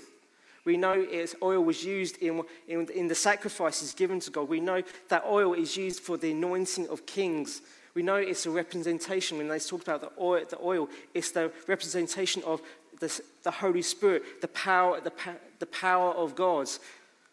We 0.68 0.76
know 0.76 0.94
it's, 1.10 1.34
oil 1.42 1.64
was 1.64 1.84
used 1.84 2.18
in, 2.18 2.44
in, 2.68 2.90
in, 2.94 3.08
the 3.08 3.16
sacrifices 3.16 3.94
given 3.94 4.20
to 4.20 4.32
God. 4.32 4.50
We 4.50 4.60
know 4.60 4.84
that 5.08 5.24
oil 5.26 5.54
is 5.54 5.78
used 5.78 6.02
for 6.02 6.18
the 6.18 6.32
anointing 6.32 6.90
of 6.90 7.06
kings. 7.06 7.62
We 7.94 8.04
know 8.04 8.16
it's 8.16 8.46
a 8.46 8.52
representation. 8.52 9.38
When 9.38 9.48
they 9.48 9.60
talk 9.60 9.82
about 9.82 10.02
the 10.02 10.12
oil, 10.22 10.44
the 10.50 10.60
oil 10.62 10.90
it's 11.14 11.32
the 11.32 11.54
representation 11.68 12.44
of 12.44 12.62
the, 13.00 13.22
the 13.44 13.52
Holy 13.52 13.82
Spirit, 13.82 14.42
the 14.42 14.48
power, 14.48 15.00
the, 15.00 15.12
the 15.60 15.66
power 15.66 16.12
of 16.12 16.36
God 16.36 16.68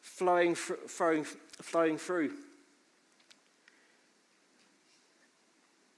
flowing, 0.01 0.55
flowing, 0.55 1.25
flowing 1.25 1.99
through. 1.99 2.33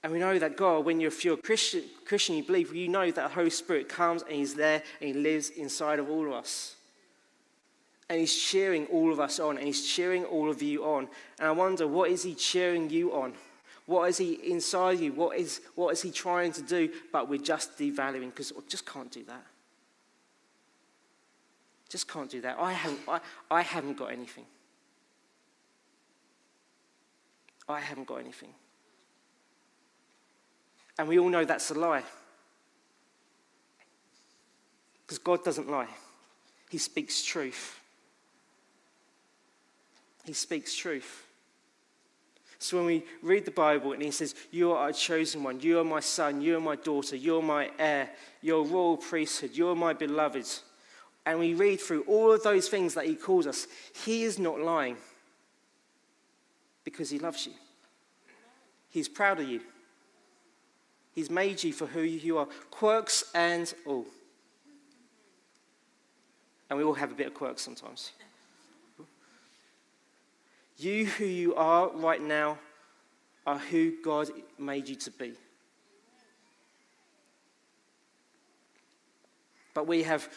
And 0.03 0.13
we 0.13 0.19
know 0.19 0.39
that 0.39 0.55
God, 0.55 0.85
when 0.85 0.99
you're, 0.99 1.09
if 1.09 1.25
you're 1.25 1.33
a 1.33 1.41
Christian, 1.41 1.83
Christian, 2.05 2.35
you 2.35 2.43
believe, 2.43 2.73
you 2.73 2.87
know 2.87 3.11
that 3.11 3.15
the 3.15 3.35
Holy 3.35 3.49
Spirit 3.49 3.89
comes 3.89 4.21
and 4.21 4.31
He's 4.31 4.55
there 4.55 4.81
and 5.01 5.07
He 5.07 5.13
lives 5.13 5.49
inside 5.49 5.99
of 5.99 6.09
all 6.09 6.27
of 6.27 6.33
us. 6.33 6.75
And 8.09 8.19
He's 8.19 8.35
cheering 8.35 8.85
all 8.85 9.11
of 9.11 9.19
us 9.19 9.39
on 9.39 9.57
and 9.57 9.65
He's 9.65 9.85
cheering 9.85 10.23
all 10.23 10.49
of 10.49 10.61
you 10.61 10.85
on. 10.85 11.09
And 11.39 11.49
I 11.49 11.51
wonder, 11.51 11.87
what 11.87 12.09
is 12.09 12.23
He 12.23 12.35
cheering 12.35 12.89
you 12.89 13.13
on? 13.13 13.33
What 13.85 14.09
is 14.09 14.17
He 14.17 14.33
inside 14.33 14.99
you? 14.99 15.11
What 15.11 15.37
is, 15.37 15.61
what 15.75 15.89
is 15.89 16.01
He 16.01 16.11
trying 16.11 16.53
to 16.53 16.61
do? 16.61 16.89
But 17.11 17.27
we're 17.27 17.39
just 17.39 17.77
devaluing 17.77 18.29
because 18.29 18.53
we 18.53 18.61
just 18.69 18.85
can't 18.85 19.11
do 19.11 19.23
that. 19.25 19.43
Just 21.89 22.07
can't 22.07 22.29
do 22.29 22.41
that. 22.41 22.57
I 22.59 22.73
haven't, 22.73 22.99
I, 23.07 23.19
I 23.49 23.61
haven't 23.61 23.97
got 23.97 24.11
anything. 24.11 24.45
I 27.69 27.79
haven't 27.79 28.07
got 28.07 28.17
anything. 28.17 28.49
And 30.99 31.07
we 31.07 31.19
all 31.19 31.29
know 31.29 31.45
that's 31.45 31.71
a 31.71 31.75
lie. 31.75 32.03
Because 35.05 35.19
God 35.19 35.43
doesn't 35.43 35.69
lie, 35.69 35.87
He 36.69 36.77
speaks 36.77 37.23
truth. 37.23 37.79
He 40.25 40.33
speaks 40.33 40.75
truth. 40.75 41.25
So 42.59 42.77
when 42.77 42.85
we 42.87 43.05
read 43.21 43.45
the 43.45 43.51
Bible 43.51 43.93
and 43.93 44.01
he 44.01 44.11
says, 44.11 44.35
You 44.51 44.73
are 44.73 44.89
a 44.89 44.93
chosen 44.93 45.43
one, 45.43 45.61
you 45.61 45.79
are 45.79 45.83
my 45.83 45.99
son, 46.01 46.41
you 46.41 46.57
are 46.57 46.61
my 46.61 46.75
daughter, 46.75 47.15
you're 47.15 47.41
my 47.41 47.69
heir, 47.77 48.09
you're 48.41 48.63
royal 48.63 48.97
priesthood, 48.97 49.51
you're 49.53 49.75
my 49.75 49.93
beloved. 49.93 50.47
And 51.27 51.39
we 51.39 51.55
read 51.55 51.81
through 51.81 52.03
all 52.03 52.31
of 52.31 52.41
those 52.41 52.69
things 52.69 52.93
that 52.93 53.05
he 53.05 53.13
calls 53.13 53.47
us, 53.47 53.67
he 54.05 54.23
is 54.23 54.39
not 54.39 54.61
lying 54.61 54.95
because 56.85 57.09
he 57.09 57.19
loves 57.19 57.45
you. 57.45 57.51
He's 58.89 59.09
proud 59.09 59.41
of 59.41 59.49
you. 59.49 59.59
He's 61.13 61.29
made 61.29 61.61
you 61.65 61.73
for 61.73 61.85
who 61.85 61.99
you 61.99 62.37
are, 62.37 62.47
quirks 62.71 63.25
and 63.35 63.73
all. 63.85 64.05
And 66.69 66.79
we 66.79 66.85
all 66.85 66.93
have 66.93 67.11
a 67.11 67.15
bit 67.15 67.27
of 67.27 67.33
quirks 67.33 67.61
sometimes. 67.61 68.13
You, 70.77 71.07
who 71.07 71.25
you 71.25 71.55
are 71.55 71.89
right 71.89 72.21
now, 72.21 72.57
are 73.45 73.59
who 73.59 74.01
God 74.01 74.29
made 74.57 74.87
you 74.87 74.95
to 74.95 75.11
be. 75.11 75.33
But 79.73 79.87
we 79.87 80.03
have, 80.03 80.29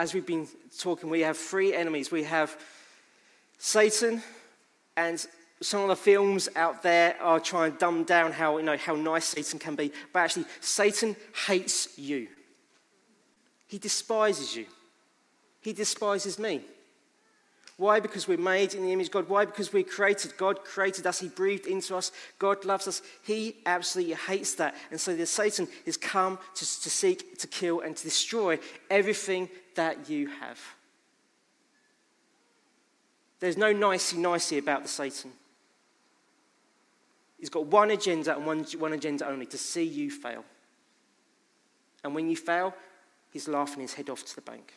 as 0.00 0.14
we've 0.14 0.24
been 0.24 0.48
talking, 0.78 1.10
we 1.10 1.20
have 1.20 1.36
three 1.36 1.74
enemies. 1.74 2.10
We 2.10 2.22
have 2.24 2.58
Satan, 3.58 4.22
and 4.96 5.24
some 5.60 5.82
of 5.82 5.88
the 5.88 5.96
films 5.96 6.48
out 6.56 6.82
there 6.82 7.20
are 7.20 7.38
trying 7.38 7.72
to 7.72 7.78
dumb 7.78 8.04
down 8.04 8.32
how, 8.32 8.56
you 8.56 8.64
know, 8.64 8.78
how 8.78 8.94
nice 8.94 9.26
Satan 9.26 9.58
can 9.58 9.76
be. 9.76 9.92
But 10.14 10.20
actually, 10.20 10.46
Satan 10.60 11.16
hates 11.46 11.98
you. 11.98 12.28
He 13.66 13.76
despises 13.76 14.56
you. 14.56 14.64
He 15.60 15.74
despises 15.74 16.38
me. 16.38 16.62
Why? 17.80 17.98
Because 17.98 18.28
we're 18.28 18.36
made 18.36 18.74
in 18.74 18.82
the 18.82 18.92
image 18.92 19.06
of 19.06 19.12
God. 19.12 19.28
Why? 19.30 19.46
Because 19.46 19.72
we're 19.72 19.84
created. 19.84 20.36
God 20.36 20.66
created 20.66 21.06
us. 21.06 21.18
He 21.18 21.28
breathed 21.28 21.66
into 21.66 21.96
us. 21.96 22.12
God 22.38 22.66
loves 22.66 22.86
us. 22.86 23.00
He 23.22 23.56
absolutely 23.64 24.16
hates 24.16 24.54
that. 24.56 24.74
And 24.90 25.00
so 25.00 25.16
the 25.16 25.24
Satan 25.24 25.66
is 25.86 25.96
come 25.96 26.38
to, 26.56 26.60
to 26.60 26.90
seek, 26.90 27.38
to 27.38 27.46
kill, 27.46 27.80
and 27.80 27.96
to 27.96 28.04
destroy 28.04 28.58
everything 28.90 29.48
that 29.76 30.10
you 30.10 30.26
have. 30.26 30.60
There's 33.38 33.56
no 33.56 33.72
nicey 33.72 34.18
nicey 34.18 34.58
about 34.58 34.82
the 34.82 34.88
Satan. 34.90 35.32
He's 37.38 37.48
got 37.48 37.64
one 37.64 37.92
agenda 37.92 38.36
and 38.36 38.44
one, 38.44 38.64
one 38.78 38.92
agenda 38.92 39.26
only 39.26 39.46
to 39.46 39.56
see 39.56 39.84
you 39.84 40.10
fail. 40.10 40.44
And 42.04 42.14
when 42.14 42.28
you 42.28 42.36
fail, 42.36 42.74
he's 43.32 43.48
laughing 43.48 43.80
his 43.80 43.94
head 43.94 44.10
off 44.10 44.22
to 44.26 44.34
the 44.34 44.42
bank. 44.42 44.74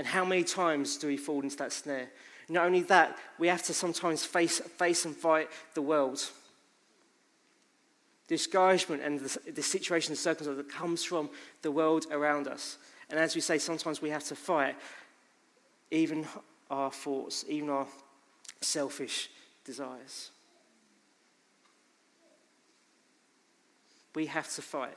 And 0.00 0.06
how 0.06 0.24
many 0.24 0.44
times 0.44 0.96
do 0.96 1.08
we 1.08 1.18
fall 1.18 1.42
into 1.42 1.58
that 1.58 1.74
snare? 1.74 2.08
Not 2.48 2.64
only 2.64 2.80
that, 2.84 3.18
we 3.38 3.48
have 3.48 3.62
to 3.64 3.74
sometimes 3.74 4.24
face, 4.24 4.58
face 4.58 5.04
and 5.04 5.14
fight 5.14 5.50
the 5.74 5.82
world. 5.82 6.26
Discouragement 8.26 9.02
and 9.02 9.20
the, 9.20 9.52
the 9.52 9.62
situation 9.62 10.12
and 10.12 10.18
circumstance 10.18 10.56
that 10.56 10.70
comes 10.70 11.04
from 11.04 11.28
the 11.60 11.70
world 11.70 12.06
around 12.10 12.48
us. 12.48 12.78
And 13.10 13.20
as 13.20 13.34
we 13.34 13.42
say, 13.42 13.58
sometimes 13.58 14.00
we 14.00 14.08
have 14.08 14.24
to 14.24 14.34
fight 14.34 14.74
even 15.90 16.26
our 16.70 16.90
thoughts, 16.90 17.44
even 17.46 17.68
our 17.68 17.86
selfish 18.62 19.28
desires. 19.66 20.30
We 24.14 24.24
have 24.24 24.50
to 24.54 24.62
fight 24.62 24.96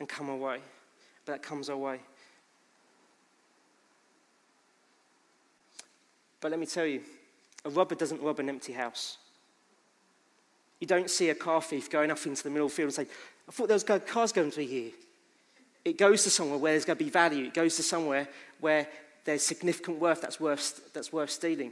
and 0.00 0.08
come 0.08 0.30
away. 0.30 0.60
But 1.26 1.32
that 1.32 1.42
comes 1.42 1.68
our 1.68 1.76
way. 1.76 2.00
But 6.42 6.50
let 6.50 6.60
me 6.60 6.66
tell 6.66 6.84
you, 6.84 7.00
a 7.64 7.70
robber 7.70 7.94
doesn't 7.94 8.20
rob 8.20 8.40
an 8.40 8.48
empty 8.50 8.72
house. 8.72 9.16
You 10.80 10.88
don't 10.88 11.08
see 11.08 11.30
a 11.30 11.34
car 11.34 11.62
thief 11.62 11.88
going 11.88 12.10
off 12.10 12.26
into 12.26 12.42
the 12.42 12.50
middle 12.50 12.66
of 12.66 12.72
the 12.72 12.76
field 12.76 12.88
and 12.88 12.94
say, 12.94 13.06
I 13.48 13.52
thought 13.52 13.68
there 13.68 13.76
was 13.76 13.84
cars 13.84 14.32
going 14.32 14.50
to 14.50 14.56
be 14.56 14.66
here. 14.66 14.90
It 15.84 15.96
goes 15.96 16.24
to 16.24 16.30
somewhere 16.30 16.58
where 16.58 16.72
there's 16.72 16.84
going 16.84 16.98
to 16.98 17.04
be 17.04 17.10
value. 17.10 17.46
It 17.46 17.54
goes 17.54 17.76
to 17.76 17.84
somewhere 17.84 18.28
where 18.60 18.88
there's 19.24 19.44
significant 19.44 20.00
worth 20.00 20.20
that's 20.20 20.40
worth, 20.40 20.92
that's 20.92 21.12
worth 21.12 21.30
stealing. 21.30 21.70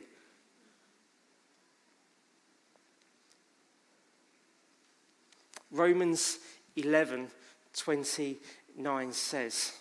Romans 5.72 6.38
11 6.76 7.28
29 7.76 9.12
says, 9.12 9.72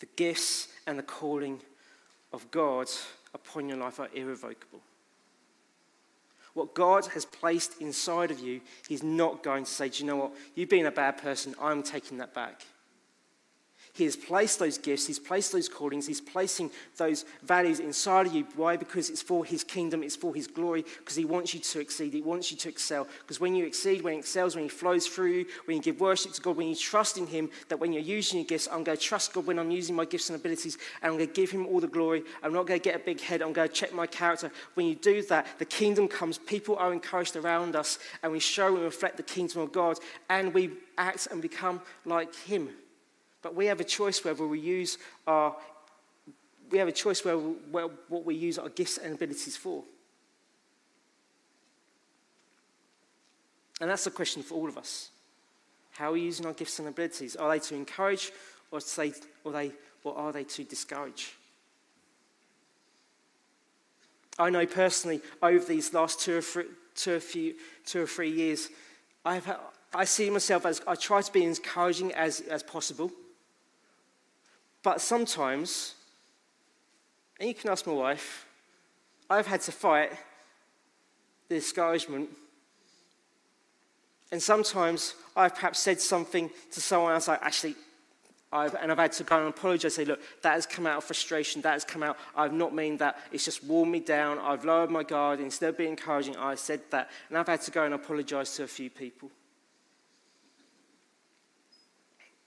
The 0.00 0.06
gifts 0.16 0.68
and 0.86 0.98
the 0.98 1.02
calling 1.02 1.60
of 2.32 2.50
God 2.50 2.88
upon 3.34 3.68
your 3.68 3.78
life 3.78 4.00
are 4.00 4.08
irrevocable. 4.14 4.80
What 6.54 6.74
God 6.74 7.06
has 7.06 7.24
placed 7.24 7.80
inside 7.80 8.30
of 8.30 8.38
you, 8.38 8.60
He's 8.86 9.02
not 9.02 9.42
going 9.42 9.64
to 9.64 9.70
say, 9.70 9.88
Do 9.88 10.02
you 10.02 10.06
know 10.06 10.16
what? 10.16 10.32
You've 10.54 10.68
been 10.68 10.86
a 10.86 10.92
bad 10.92 11.16
person. 11.16 11.54
I'm 11.60 11.82
taking 11.82 12.18
that 12.18 12.34
back. 12.34 12.62
He 13.94 14.04
has 14.04 14.16
placed 14.16 14.58
those 14.58 14.78
gifts, 14.78 15.06
He's 15.06 15.18
placed 15.18 15.52
those 15.52 15.68
callings, 15.68 16.06
He's 16.06 16.20
placing 16.20 16.70
those 16.96 17.26
values 17.42 17.78
inside 17.78 18.26
of 18.26 18.34
you. 18.34 18.46
Why? 18.56 18.78
Because 18.78 19.10
it's 19.10 19.20
for 19.20 19.44
His 19.44 19.62
kingdom, 19.62 20.02
it's 20.02 20.16
for 20.16 20.34
His 20.34 20.46
glory, 20.46 20.86
because 20.98 21.14
He 21.14 21.26
wants 21.26 21.52
you 21.52 21.60
to 21.60 21.80
exceed, 21.80 22.14
He 22.14 22.22
wants 22.22 22.50
you 22.50 22.56
to 22.56 22.70
excel. 22.70 23.06
Because 23.20 23.38
when 23.38 23.54
you 23.54 23.66
exceed, 23.66 24.00
when 24.00 24.14
He 24.14 24.18
excels, 24.18 24.54
when 24.54 24.64
He 24.64 24.70
flows 24.70 25.06
through 25.06 25.32
you, 25.32 25.46
when 25.66 25.76
you 25.76 25.82
give 25.82 26.00
worship 26.00 26.32
to 26.32 26.40
God, 26.40 26.56
when 26.56 26.68
you 26.68 26.74
trust 26.74 27.18
in 27.18 27.26
Him, 27.26 27.50
that 27.68 27.78
when 27.78 27.92
you're 27.92 28.00
using 28.00 28.38
your 28.38 28.46
gifts, 28.46 28.66
I'm 28.72 28.82
going 28.82 28.96
to 28.96 29.04
trust 29.04 29.34
God 29.34 29.46
when 29.46 29.58
I'm 29.58 29.70
using 29.70 29.94
my 29.94 30.06
gifts 30.06 30.30
and 30.30 30.40
abilities, 30.40 30.78
and 31.02 31.12
I'm 31.12 31.18
going 31.18 31.28
to 31.28 31.34
give 31.34 31.50
Him 31.50 31.66
all 31.66 31.80
the 31.80 31.86
glory. 31.86 32.22
I'm 32.42 32.54
not 32.54 32.66
going 32.66 32.80
to 32.80 32.84
get 32.84 32.96
a 32.98 33.04
big 33.04 33.20
head, 33.20 33.42
I'm 33.42 33.52
going 33.52 33.68
to 33.68 33.74
check 33.74 33.92
my 33.92 34.06
character. 34.06 34.50
When 34.72 34.86
you 34.86 34.94
do 34.94 35.20
that, 35.24 35.46
the 35.58 35.66
kingdom 35.66 36.08
comes, 36.08 36.38
people 36.38 36.76
are 36.76 36.94
encouraged 36.94 37.36
around 37.36 37.76
us, 37.76 37.98
and 38.22 38.32
we 38.32 38.40
show 38.40 38.74
and 38.74 38.84
reflect 38.84 39.18
the 39.18 39.22
kingdom 39.22 39.60
of 39.60 39.70
God, 39.70 39.98
and 40.30 40.54
we 40.54 40.70
act 40.96 41.28
and 41.30 41.42
become 41.42 41.82
like 42.06 42.34
Him. 42.34 42.70
But 43.42 43.54
we 43.54 43.66
have 43.66 43.80
a 43.80 43.84
choice 43.84 44.24
whether 44.24 44.46
we 44.46 44.60
use 44.60 44.98
our, 45.26 45.54
we 46.70 46.78
have 46.78 46.88
a 46.88 46.92
choice 46.92 47.24
where, 47.24 47.36
where 47.36 47.88
what 48.08 48.24
we 48.24 48.34
use 48.34 48.58
our 48.58 48.68
gifts 48.68 48.98
and 48.98 49.14
abilities 49.14 49.56
for. 49.56 49.82
And 53.80 53.90
that's 53.90 54.04
the 54.04 54.10
question 54.10 54.42
for 54.42 54.54
all 54.54 54.68
of 54.68 54.78
us. 54.78 55.10
How 55.90 56.10
are 56.10 56.12
we 56.12 56.20
using 56.20 56.46
our 56.46 56.52
gifts 56.52 56.78
and 56.78 56.86
abilities? 56.86 57.36
Are 57.36 57.50
they 57.50 57.58
to 57.58 57.74
encourage 57.74 58.30
or, 58.70 58.80
say, 58.80 59.12
or, 59.44 59.52
they, 59.52 59.72
or 60.04 60.16
are 60.16 60.32
they 60.32 60.44
to 60.44 60.64
discourage? 60.64 61.34
I 64.38 64.50
know 64.50 64.66
personally, 64.66 65.20
over 65.42 65.64
these 65.64 65.92
last 65.92 66.20
two 66.20 66.38
or 66.38 66.42
three, 66.42 66.64
two 66.94 67.16
or 67.16 67.20
few, 67.20 67.54
two 67.84 68.02
or 68.02 68.06
three 68.06 68.30
years, 68.30 68.70
I've, 69.24 69.50
I 69.94 70.04
see 70.04 70.30
myself 70.30 70.64
as 70.64 70.80
I 70.86 70.94
try 70.94 71.20
to 71.20 71.32
be 71.32 71.44
encouraging 71.44 72.12
as, 72.14 72.40
as 72.40 72.62
possible. 72.62 73.10
But 74.82 75.00
sometimes, 75.00 75.94
and 77.38 77.48
you 77.48 77.54
can 77.54 77.70
ask 77.70 77.86
my 77.86 77.92
wife, 77.92 78.46
I've 79.30 79.46
had 79.46 79.60
to 79.62 79.72
fight 79.72 80.12
the 81.48 81.54
discouragement. 81.56 82.28
And 84.30 84.42
sometimes 84.42 85.14
I've 85.36 85.54
perhaps 85.54 85.78
said 85.78 86.00
something 86.00 86.50
to 86.72 86.80
someone 86.80 87.12
else, 87.12 87.28
like, 87.28 87.42
actually, 87.42 87.76
I've, 88.52 88.74
and 88.74 88.90
I've 88.92 88.98
had 88.98 89.12
to 89.12 89.24
go 89.24 89.38
and 89.38 89.48
apologize, 89.48 89.94
say, 89.94 90.04
look, 90.04 90.20
that 90.42 90.52
has 90.52 90.66
come 90.66 90.86
out 90.86 90.98
of 90.98 91.04
frustration, 91.04 91.62
that 91.62 91.72
has 91.72 91.84
come 91.84 92.02
out, 92.02 92.18
I've 92.36 92.52
not 92.52 92.74
meant 92.74 92.98
that, 92.98 93.18
it's 93.30 93.44
just 93.44 93.64
worn 93.64 93.90
me 93.90 94.00
down, 94.00 94.38
I've 94.38 94.64
lowered 94.64 94.90
my 94.90 95.04
guard, 95.04 95.40
instead 95.40 95.70
of 95.70 95.78
being 95.78 95.90
encouraging, 95.90 96.36
I 96.36 96.54
said 96.56 96.80
that. 96.90 97.10
And 97.28 97.38
I've 97.38 97.46
had 97.46 97.62
to 97.62 97.70
go 97.70 97.84
and 97.84 97.94
apologize 97.94 98.54
to 98.56 98.64
a 98.64 98.66
few 98.66 98.90
people. 98.90 99.30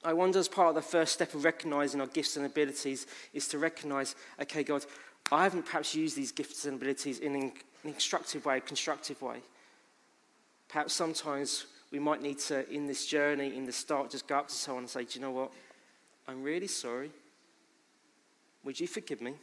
I 0.06 0.14
wonder, 0.14 0.38
as 0.38 0.48
part 0.48 0.70
of 0.70 0.76
the 0.76 0.84
first 0.84 1.14
step 1.14 1.34
of 1.34 1.44
recognizing 1.44 2.00
our 2.00 2.06
gifts 2.08 2.38
and 2.38 2.46
abilities, 2.46 3.08
is 3.34 3.48
to 3.48 3.58
recognize, 3.58 4.16
okay, 4.40 4.62
God, 4.62 4.86
I 5.32 5.44
haven't 5.44 5.66
perhaps 5.66 5.96
used 5.96 6.16
these 6.16 6.32
gifts 6.32 6.66
and 6.66 6.76
abilities 6.76 7.20
in 7.20 7.36
an 7.36 7.52
instructive 7.84 8.46
way, 8.46 8.58
a 8.58 8.62
constructive 8.62 9.20
way. 9.24 9.40
Perhaps 10.70 10.94
sometimes 10.94 11.66
we 11.92 11.98
might 11.98 12.22
need 12.22 12.38
to, 12.40 12.72
in 12.72 12.86
this 12.86 13.08
journey, 13.08 13.58
in 13.58 13.66
the 13.66 13.72
start, 13.72 14.12
just 14.12 14.28
go 14.28 14.38
up 14.38 14.48
to 14.50 14.54
someone 14.54 14.84
and 14.84 14.90
say, 14.90 15.06
Do 15.06 15.20
you 15.20 15.26
know 15.26 15.32
what? 15.32 15.52
I'm 16.28 16.44
really 16.44 16.68
sorry. 16.68 17.10
Would 18.64 18.80
you 18.80 18.88
forgive 18.88 19.22
me? 19.22 19.34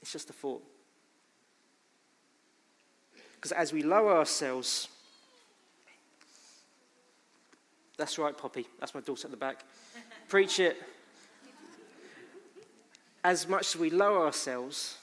It's 0.00 0.12
just 0.12 0.28
a 0.28 0.32
thought. 0.32 0.64
Because 3.36 3.52
as 3.52 3.72
we 3.72 3.82
lower 3.82 4.16
ourselves, 4.16 4.88
that's 7.96 8.18
right, 8.18 8.36
Poppy. 8.36 8.66
That's 8.80 8.94
my 8.94 9.00
daughter 9.00 9.26
at 9.26 9.30
the 9.30 9.36
back. 9.36 9.64
Preach 10.28 10.60
it. 10.60 10.76
As 13.24 13.48
much 13.48 13.74
as 13.74 13.80
we 13.80 13.90
lower 13.90 14.26
ourselves, 14.26 14.96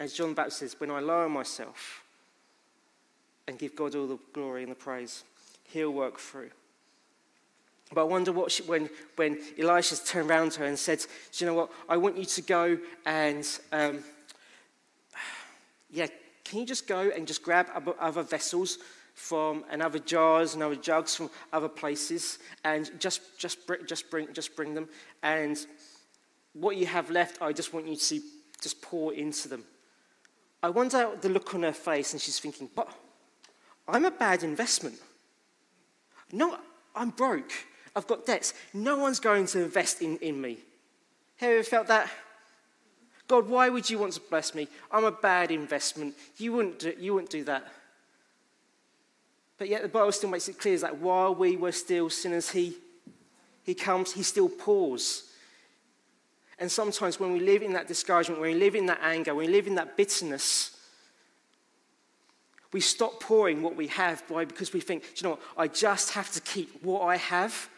as 0.00 0.12
John 0.12 0.34
Baptist 0.34 0.58
says, 0.58 0.80
when 0.80 0.90
I 0.90 1.00
lower 1.00 1.28
myself 1.28 2.02
and 3.46 3.58
give 3.58 3.76
God 3.76 3.94
all 3.94 4.06
the 4.06 4.18
glory 4.32 4.62
and 4.62 4.72
the 4.72 4.76
praise, 4.76 5.22
He'll 5.64 5.92
work 5.92 6.18
through. 6.18 6.50
But 7.92 8.00
I 8.02 8.04
wonder 8.04 8.32
what 8.32 8.50
she, 8.50 8.62
when, 8.64 8.88
when 9.16 9.38
Elisha 9.58 9.96
turned 10.04 10.30
around 10.30 10.52
to 10.52 10.60
her 10.60 10.66
and 10.66 10.78
said, 10.78 10.98
Do 10.98 11.44
you 11.44 11.46
know 11.46 11.54
what? 11.54 11.70
I 11.88 11.96
want 11.96 12.16
you 12.16 12.24
to 12.24 12.42
go 12.42 12.78
and, 13.06 13.46
um, 13.70 14.02
yeah, 15.90 16.06
can 16.44 16.60
you 16.60 16.66
just 16.66 16.86
go 16.86 17.10
and 17.14 17.26
just 17.26 17.42
grab 17.42 17.68
other 18.00 18.22
vessels 18.22 18.78
from 19.14 19.64
and 19.70 19.80
other 19.80 19.98
jars 19.98 20.54
and 20.54 20.62
other 20.62 20.76
jugs 20.76 21.14
from 21.14 21.30
other 21.52 21.68
places 21.68 22.38
and 22.64 22.90
just, 23.00 23.38
just, 23.38 23.58
just, 23.86 24.10
bring, 24.10 24.32
just 24.32 24.54
bring 24.56 24.74
them. 24.74 24.88
And 25.22 25.64
what 26.52 26.76
you 26.76 26.86
have 26.86 27.10
left, 27.10 27.40
I 27.40 27.52
just 27.52 27.72
want 27.72 27.86
you 27.86 27.96
to 27.96 28.20
just 28.60 28.82
pour 28.82 29.14
into 29.14 29.48
them. 29.48 29.64
I 30.62 30.70
wonder 30.70 31.10
the 31.20 31.28
look 31.28 31.54
on 31.54 31.62
her 31.62 31.72
face, 31.72 32.12
and 32.12 32.22
she's 32.22 32.38
thinking, 32.38 32.70
but 32.74 32.88
I'm 33.86 34.06
a 34.06 34.10
bad 34.10 34.42
investment. 34.42 34.96
No, 36.32 36.58
I'm 36.96 37.10
broke. 37.10 37.52
I've 37.94 38.06
got 38.06 38.24
debts. 38.24 38.54
No 38.72 38.96
one's 38.96 39.20
going 39.20 39.46
to 39.48 39.62
invest 39.62 40.00
in, 40.00 40.16
in 40.18 40.40
me. 40.40 40.58
Have 41.36 41.50
you 41.50 41.56
ever 41.56 41.64
felt 41.64 41.86
that? 41.88 42.08
God, 43.28 43.48
why 43.48 43.68
would 43.68 43.88
you 43.88 43.98
want 43.98 44.14
to 44.14 44.20
bless 44.20 44.54
me? 44.54 44.68
I'm 44.90 45.04
a 45.04 45.12
bad 45.12 45.50
investment. 45.50 46.14
You 46.38 46.54
wouldn't 46.54 46.78
do, 46.78 46.94
you 46.98 47.14
wouldn't 47.14 47.30
do 47.30 47.44
that. 47.44 47.66
But 49.58 49.68
yet 49.68 49.82
the 49.82 49.88
Bible 49.88 50.12
still 50.12 50.30
makes 50.30 50.48
it 50.48 50.58
clear 50.58 50.78
that 50.78 50.98
while 50.98 51.34
we 51.34 51.56
were 51.56 51.72
still 51.72 52.10
sinners, 52.10 52.50
He, 52.50 52.76
he 53.62 53.74
comes, 53.74 54.12
He 54.12 54.22
still 54.22 54.48
pours. 54.48 55.30
And 56.58 56.70
sometimes 56.70 57.18
when 57.18 57.32
we 57.32 57.40
live 57.40 57.62
in 57.62 57.72
that 57.72 57.88
discouragement, 57.88 58.40
when 58.40 58.52
we 58.52 58.58
live 58.58 58.74
in 58.74 58.86
that 58.86 59.00
anger, 59.02 59.34
when 59.34 59.46
we 59.46 59.52
live 59.52 59.66
in 59.66 59.74
that 59.74 59.96
bitterness, 59.96 60.70
we 62.72 62.80
stop 62.80 63.20
pouring 63.20 63.62
what 63.62 63.76
we 63.76 63.86
have 63.86 64.22
why? 64.28 64.44
because 64.44 64.72
we 64.72 64.80
think, 64.80 65.04
you 65.16 65.22
know 65.22 65.30
what, 65.30 65.40
I 65.56 65.68
just 65.68 66.10
have 66.10 66.30
to 66.32 66.40
keep 66.40 66.82
what 66.82 67.02
I 67.02 67.16
have. 67.16 67.68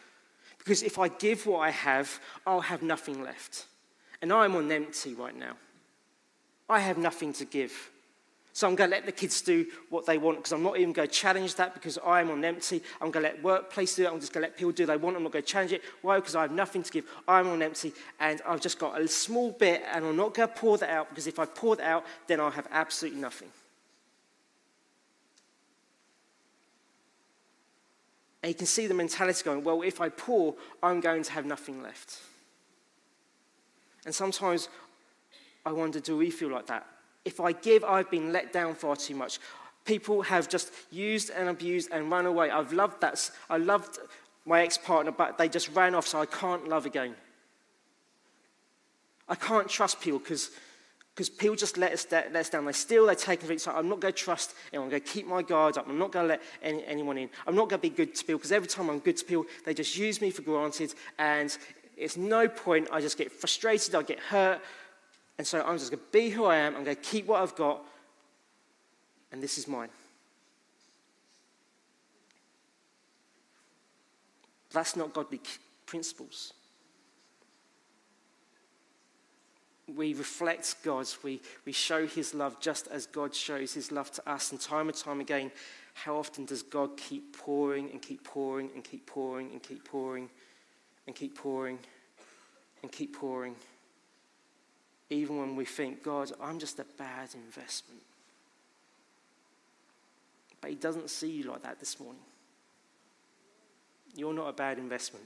Because 0.57 0.83
if 0.83 0.99
I 0.99 1.07
give 1.07 1.45
what 1.45 1.59
I 1.59 1.69
have, 1.69 2.19
I'll 2.45 2.61
have 2.61 2.81
nothing 2.81 3.23
left. 3.23 3.67
And 4.21 4.33
I'm 4.33 4.55
on 4.55 4.71
empty 4.71 5.13
right 5.13 5.37
now. 5.37 5.55
I 6.67 6.79
have 6.79 6.97
nothing 6.97 7.31
to 7.33 7.45
give. 7.45 7.91
So 8.57 8.67
I'm 8.67 8.73
going 8.73 8.89
to 8.89 8.95
let 8.95 9.05
the 9.05 9.11
kids 9.11 9.39
do 9.41 9.67
what 9.91 10.07
they 10.07 10.17
want 10.17 10.39
because 10.39 10.51
I'm 10.51 10.63
not 10.63 10.79
even 10.79 10.91
going 10.91 11.07
to 11.07 11.13
challenge 11.13 11.53
that 11.57 11.75
because 11.75 11.99
I'm 12.03 12.31
on 12.31 12.43
empty. 12.43 12.81
I'm 12.99 13.11
going 13.11 13.23
to 13.23 13.29
let 13.29 13.43
workplace 13.43 13.95
do 13.95 14.05
it. 14.05 14.11
I'm 14.11 14.19
just 14.19 14.33
going 14.33 14.41
to 14.41 14.49
let 14.49 14.57
people 14.57 14.71
do 14.71 14.87
what 14.87 14.93
they 14.93 14.97
want. 14.97 15.15
I'm 15.15 15.21
not 15.21 15.31
going 15.31 15.43
to 15.43 15.47
challenge 15.47 15.73
it. 15.73 15.83
Why? 16.01 16.15
Because 16.15 16.35
I 16.35 16.41
have 16.41 16.51
nothing 16.51 16.81
to 16.81 16.91
give. 16.91 17.05
I'm 17.27 17.47
on 17.49 17.61
empty 17.61 17.93
and 18.19 18.41
I've 18.47 18.59
just 18.59 18.79
got 18.79 18.99
a 18.99 19.07
small 19.07 19.51
bit 19.51 19.83
and 19.93 20.03
I'm 20.03 20.15
not 20.15 20.33
going 20.33 20.49
to 20.49 20.55
pour 20.55 20.75
that 20.79 20.89
out 20.89 21.07
because 21.09 21.27
if 21.27 21.37
I 21.37 21.45
pour 21.45 21.75
that 21.75 21.85
out, 21.85 22.03
then 22.25 22.39
I'll 22.39 22.49
have 22.49 22.67
absolutely 22.71 23.21
nothing. 23.21 23.49
And 28.41 28.49
you 28.49 28.55
can 28.55 28.65
see 28.65 28.87
the 28.87 28.95
mentality 28.95 29.43
going, 29.43 29.63
well, 29.63 29.83
if 29.83 30.01
I 30.01 30.09
pour, 30.09 30.55
I'm 30.81 30.99
going 30.99 31.21
to 31.21 31.31
have 31.31 31.45
nothing 31.45 31.83
left. 31.83 32.21
And 34.03 34.15
sometimes 34.15 34.67
I 35.63 35.71
wonder, 35.73 35.99
do 35.99 36.17
we 36.17 36.31
feel 36.31 36.49
like 36.49 36.65
that? 36.65 36.87
If 37.27 37.41
I 37.41 37.51
give, 37.51 37.83
I've 37.83 38.09
been 38.09 38.31
let 38.31 38.53
down 38.53 38.73
far 38.73 38.95
too 38.95 39.13
much. 39.13 39.39
People 39.83 40.21
have 40.21 40.47
just 40.47 40.71
used 40.91 41.29
and 41.29 41.49
abused 41.49 41.89
and 41.91 42.09
run 42.09 42.25
away. 42.25 42.49
I've 42.49 42.71
loved 42.71 43.01
that. 43.01 43.29
I 43.49 43.57
loved 43.57 43.99
my 44.45 44.61
ex 44.61 44.77
partner, 44.77 45.11
but 45.11 45.37
they 45.37 45.49
just 45.49 45.67
ran 45.75 45.93
off, 45.93 46.07
so 46.07 46.21
I 46.21 46.25
can't 46.25 46.69
love 46.69 46.85
again. 46.85 47.15
I 49.27 49.35
can't 49.35 49.67
trust 49.67 49.99
people 49.99 50.19
because 50.19 50.51
people 51.37 51.57
just 51.57 51.77
let 51.77 51.91
us, 51.91 52.07
let 52.09 52.33
us 52.33 52.49
down. 52.49 52.63
They 52.63 52.71
steal, 52.71 53.05
they 53.07 53.15
take 53.15 53.43
everything. 53.43 53.59
So 53.59 53.71
I'm 53.71 53.89
not 53.89 53.99
going 53.99 54.13
to 54.13 54.17
trust 54.17 54.53
anyone. 54.71 54.85
I'm 54.85 54.91
going 54.91 55.01
to 55.01 55.09
keep 55.09 55.27
my 55.27 55.41
guard 55.41 55.77
up. 55.77 55.85
I'm 55.89 55.99
not 55.99 56.13
going 56.13 56.23
to 56.23 56.29
let 56.29 56.41
any, 56.63 56.85
anyone 56.85 57.17
in. 57.17 57.29
I'm 57.45 57.55
not 57.55 57.67
going 57.67 57.81
to 57.81 57.89
be 57.89 57.93
good 57.93 58.15
to 58.15 58.23
people 58.23 58.37
because 58.37 58.53
every 58.53 58.69
time 58.69 58.89
I'm 58.89 58.99
good 58.99 59.17
to 59.17 59.25
people, 59.25 59.45
they 59.65 59.73
just 59.73 59.97
use 59.97 60.21
me 60.21 60.31
for 60.31 60.43
granted. 60.43 60.93
And 61.19 61.57
it's 61.97 62.15
no 62.15 62.47
point. 62.47 62.87
I 62.89 63.01
just 63.01 63.17
get 63.17 63.33
frustrated. 63.33 63.95
I 63.95 64.03
get 64.03 64.19
hurt. 64.19 64.61
And 65.37 65.45
so 65.45 65.61
I'm 65.61 65.77
just 65.77 65.91
going 65.91 65.99
to 65.99 66.11
be 66.11 66.29
who 66.29 66.45
I 66.45 66.57
am. 66.57 66.75
I'm 66.75 66.83
going 66.83 66.95
to 66.95 67.01
keep 67.01 67.27
what 67.27 67.41
I've 67.41 67.55
got. 67.55 67.83
And 69.31 69.41
this 69.41 69.57
is 69.57 69.67
mine. 69.67 69.89
That's 74.71 74.95
not 74.95 75.13
godly 75.13 75.41
principles. 75.85 76.53
We 79.95 80.13
reflect 80.13 80.75
God. 80.83 81.07
We, 81.23 81.41
we 81.65 81.71
show 81.71 82.05
his 82.05 82.33
love 82.33 82.59
just 82.59 82.87
as 82.87 83.05
God 83.05 83.33
shows 83.33 83.73
his 83.73 83.91
love 83.91 84.11
to 84.11 84.29
us. 84.29 84.51
And 84.51 84.59
time 84.59 84.89
and 84.89 84.97
time 84.97 85.21
again, 85.21 85.51
how 85.93 86.17
often 86.17 86.45
does 86.45 86.61
God 86.61 86.97
keep 86.97 87.37
pouring 87.37 87.89
and 87.91 88.01
keep 88.01 88.23
pouring 88.23 88.69
and 88.75 88.83
keep 88.83 89.05
pouring 89.05 89.51
and 89.51 89.63
keep 89.63 89.85
pouring 89.85 90.29
and 91.05 91.15
keep 91.15 91.37
pouring 91.37 91.79
and 92.83 92.91
keep 92.91 93.15
pouring? 93.15 93.55
Even 95.09 95.37
when 95.37 95.55
we 95.55 95.65
think, 95.65 96.03
God, 96.03 96.31
I'm 96.41 96.59
just 96.59 96.79
a 96.79 96.85
bad 96.97 97.29
investment. 97.33 98.01
But 100.59 100.69
He 100.69 100.75
doesn't 100.75 101.09
see 101.09 101.29
you 101.29 101.49
like 101.49 101.63
that 101.63 101.79
this 101.79 101.99
morning. 101.99 102.21
You're 104.15 104.33
not 104.33 104.49
a 104.49 104.53
bad 104.53 104.79
investment. 104.79 105.25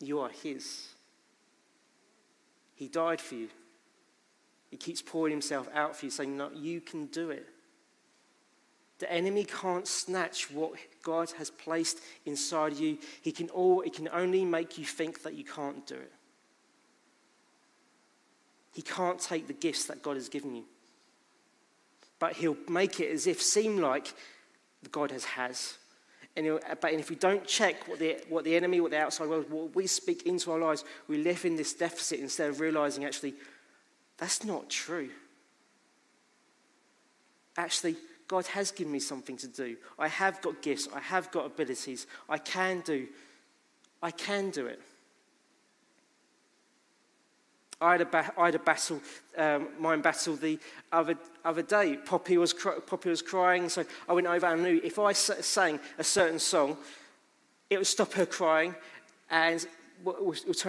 You 0.00 0.20
are 0.20 0.30
His. 0.30 0.88
He 2.76 2.88
died 2.88 3.20
for 3.20 3.34
you. 3.34 3.48
He 4.70 4.76
keeps 4.76 5.02
pouring 5.02 5.32
Himself 5.32 5.68
out 5.74 5.96
for 5.96 6.06
you, 6.06 6.10
saying, 6.10 6.36
No, 6.36 6.50
you 6.54 6.80
can 6.80 7.06
do 7.06 7.30
it. 7.30 7.46
The 8.98 9.12
enemy 9.12 9.44
can't 9.44 9.86
snatch 9.86 10.50
what 10.50 10.72
God 11.02 11.30
has 11.32 11.50
placed 11.50 12.00
inside 12.26 12.74
you. 12.74 12.98
He 13.22 13.32
can, 13.32 13.48
all, 13.50 13.80
he 13.80 13.90
can 13.90 14.08
only 14.08 14.44
make 14.44 14.76
you 14.76 14.84
think 14.84 15.22
that 15.22 15.34
you 15.34 15.44
can't 15.44 15.86
do 15.86 15.94
it. 15.94 16.12
He 18.78 18.82
can't 18.82 19.18
take 19.18 19.48
the 19.48 19.54
gifts 19.54 19.86
that 19.86 20.04
God 20.04 20.14
has 20.14 20.28
given 20.28 20.54
you. 20.54 20.62
But 22.20 22.34
he'll 22.34 22.56
make 22.68 23.00
it 23.00 23.10
as 23.10 23.26
if 23.26 23.42
seem 23.42 23.78
like 23.78 24.14
God 24.92 25.10
has 25.10 25.24
has. 25.24 25.78
And 26.36 26.60
but 26.80 26.92
if 26.92 27.10
we 27.10 27.16
don't 27.16 27.44
check 27.44 27.88
what 27.88 27.98
the, 27.98 28.18
what 28.28 28.44
the 28.44 28.54
enemy, 28.54 28.80
what 28.80 28.92
the 28.92 29.00
outside 29.00 29.28
world, 29.28 29.50
what 29.50 29.74
we 29.74 29.88
speak 29.88 30.28
into 30.28 30.52
our 30.52 30.60
lives, 30.60 30.84
we 31.08 31.18
live 31.18 31.44
in 31.44 31.56
this 31.56 31.72
deficit 31.74 32.20
instead 32.20 32.50
of 32.50 32.60
realizing 32.60 33.04
actually 33.04 33.34
that's 34.16 34.44
not 34.44 34.70
true. 34.70 35.10
Actually, 37.56 37.96
God 38.28 38.46
has 38.46 38.70
given 38.70 38.92
me 38.92 39.00
something 39.00 39.36
to 39.38 39.48
do. 39.48 39.76
I 39.98 40.06
have 40.06 40.40
got 40.40 40.62
gifts. 40.62 40.86
I 40.94 41.00
have 41.00 41.32
got 41.32 41.46
abilities. 41.46 42.06
I 42.28 42.38
can 42.38 42.82
do. 42.82 43.08
I 44.00 44.12
can 44.12 44.50
do 44.50 44.66
it. 44.66 44.80
I 47.80 47.92
had 47.92 48.08
had 48.36 48.54
a 48.54 48.58
battle, 48.58 49.00
um, 49.36 49.68
mind 49.78 50.02
battle 50.02 50.34
the 50.34 50.58
other, 50.90 51.16
other 51.44 51.62
day. 51.62 51.96
Poppy 51.96 52.36
was, 52.36 52.52
Poppy 52.52 53.08
was 53.08 53.22
crying, 53.22 53.68
so 53.68 53.84
I 54.08 54.12
went 54.12 54.26
over 54.26 54.46
and 54.46 54.62
knew 54.62 54.80
if 54.82 54.98
I 54.98 55.12
sang 55.12 55.78
a 55.96 56.04
certain 56.04 56.40
song, 56.40 56.76
it 57.70 57.76
would 57.76 57.86
stop 57.86 58.12
her 58.14 58.26
crying. 58.26 58.74
And 59.30 59.64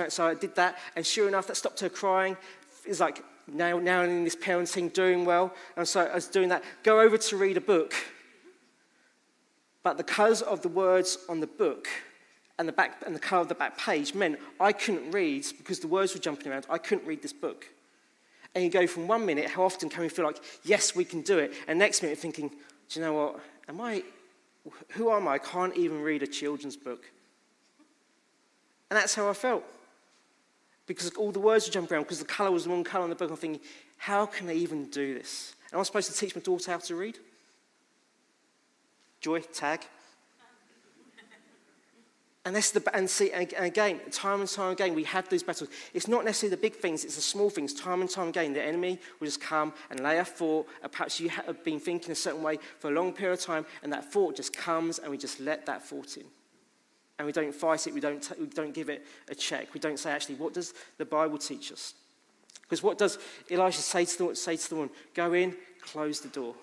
so 0.10 0.28
I 0.28 0.34
did 0.36 0.56
that, 0.56 0.78
and 0.96 1.06
sure 1.06 1.28
enough, 1.28 1.48
that 1.48 1.58
stopped 1.58 1.80
her 1.80 1.90
crying. 1.90 2.38
It's 2.86 3.00
like 3.00 3.24
now, 3.48 3.80
now 3.80 4.04
in 4.04 4.24
this 4.24 4.36
parenting, 4.36 4.94
doing 4.94 5.26
well. 5.26 5.54
And 5.78 5.88
so 5.88 6.02
I 6.02 6.16
was 6.16 6.28
doing 6.28 6.50
that. 6.50 6.64
Go 6.84 7.00
over 7.00 7.18
to 7.18 7.38
read 7.38 7.58
a 7.58 7.62
book. 7.62 7.94
But 9.82 9.98
because 9.98 10.42
of 10.42 10.62
the 10.62 10.70
words 10.70 11.18
on 11.28 11.40
the 11.40 11.48
book, 11.48 11.88
and 12.60 12.68
the, 12.68 12.74
back, 12.74 13.02
and 13.06 13.16
the 13.16 13.20
color 13.20 13.42
of 13.42 13.48
the 13.48 13.56
back 13.56 13.78
page 13.78 14.14
meant 14.14 14.38
I 14.60 14.74
couldn't 14.74 15.12
read 15.12 15.46
because 15.58 15.80
the 15.80 15.88
words 15.88 16.14
were 16.14 16.20
jumping 16.20 16.52
around. 16.52 16.68
I 16.70 16.78
couldn't 16.78 17.08
read 17.08 17.22
this 17.22 17.34
book. 17.34 17.66
And 18.54 18.64
you 18.64 18.70
go 18.70 18.86
from 18.86 19.08
one 19.08 19.26
minute, 19.26 19.50
how 19.50 19.64
often 19.64 19.90
can 19.90 20.02
we 20.02 20.10
feel 20.10 20.26
like, 20.26 20.42
yes, 20.64 20.94
we 20.94 21.06
can 21.06 21.22
do 21.22 21.40
it? 21.40 21.54
And 21.68 21.80
next 21.80 22.04
minute, 22.04 22.18
thinking, 22.18 22.50
do 22.50 23.00
you 23.00 23.02
know 23.06 23.14
what? 23.14 23.40
Am 23.70 23.80
I, 23.80 24.04
who 24.90 25.10
am 25.10 25.28
I? 25.28 25.34
I 25.34 25.38
can't 25.38 25.76
even 25.78 26.02
read 26.02 26.22
a 26.22 26.28
children's 26.28 26.76
book. 26.76 27.10
And 28.90 28.98
that's 28.98 29.16
how 29.16 29.30
I 29.30 29.34
felt. 29.34 29.64
Because 30.86 31.12
all 31.12 31.32
the 31.32 31.40
words 31.40 31.68
were 31.68 31.72
jumping 31.72 31.94
around, 31.94 32.04
because 32.04 32.20
the 32.20 32.26
color 32.26 32.52
was 32.52 32.66
the 32.66 32.72
wrong 32.72 32.84
color 32.84 33.06
in 33.06 33.10
the 33.10 33.16
book. 33.16 33.30
I'm 33.30 33.38
thinking, 33.38 33.62
how 33.98 34.26
can 34.26 34.50
I 34.50 34.54
even 34.54 34.90
do 34.90 35.14
this? 35.14 35.54
And 35.72 35.78
I'm 35.78 35.86
supposed 35.86 36.12
to 36.12 36.18
teach 36.18 36.36
my 36.36 36.42
daughter 36.42 36.72
how 36.72 36.80
to 36.80 36.96
read? 36.96 37.20
Joy, 39.22 39.42
tag. 39.42 39.86
And, 42.46 42.56
that's 42.56 42.72
the, 42.72 42.96
and 42.96 43.10
see, 43.10 43.32
and 43.32 43.52
again, 43.58 44.00
time 44.12 44.40
and 44.40 44.50
time 44.50 44.72
again, 44.72 44.96
we 44.96 45.04
have 45.04 45.28
these 45.28 45.44
battles. 45.44 45.70
It's 45.94 46.08
not 46.08 46.24
necessarily 46.24 46.56
the 46.56 46.62
big 46.62 46.76
things, 46.76 47.04
it's 47.04 47.16
the 47.16 47.22
small 47.22 47.50
things. 47.50 47.74
Time 47.74 48.02
and 48.02 48.10
time 48.10 48.30
again, 48.30 48.54
the 48.54 48.64
enemy 48.64 49.00
will 49.20 49.28
just 49.28 49.42
come 49.42 49.74
and 49.90 50.00
lay 50.00 50.20
a 50.20 50.26
thought. 50.26 50.68
Uh, 50.82 50.88
perhaps 50.88 51.20
you 51.20 51.30
have 51.30 51.64
been 51.66 51.80
thinking 51.80 52.12
a 52.12 52.16
certain 52.16 52.42
way 52.42 52.58
for 52.80 52.90
a 52.90 52.94
long 52.94 53.12
period 53.12 53.34
of 53.34 53.42
time, 53.42 53.66
and 53.84 53.92
that 53.92 54.12
thought 54.12 54.38
just 54.38 54.56
comes, 54.56 55.00
and 55.00 55.12
we 55.12 55.18
just 55.18 55.40
let 55.42 55.66
that 55.66 55.86
thought 55.86 56.16
in. 56.16 56.24
And 57.18 57.26
we 57.26 57.34
don't 57.34 57.54
fight 57.54 57.86
it, 57.88 57.94
we 57.94 58.00
don't, 58.00 58.32
we 58.40 58.46
don't 58.48 58.74
give 58.74 58.90
it 58.90 59.06
a 59.28 59.36
check. 59.36 59.74
We 59.74 59.82
don't 59.82 60.00
say, 60.00 60.12
actually, 60.12 60.36
what 60.36 60.54
does 60.54 60.74
the 60.98 61.06
Bible 61.06 61.38
teach 61.38 61.74
us? 61.74 61.94
Because 62.62 62.82
what 62.82 62.98
does 62.98 63.20
Elisha 63.52 63.82
say 63.82 64.06
to, 64.06 64.30
the, 64.30 64.36
say 64.36 64.56
to 64.56 64.70
the 64.70 64.76
woman? 64.76 64.92
Go 65.14 65.34
in, 65.34 65.58
close 65.82 66.22
the 66.22 66.30
door. 66.30 66.56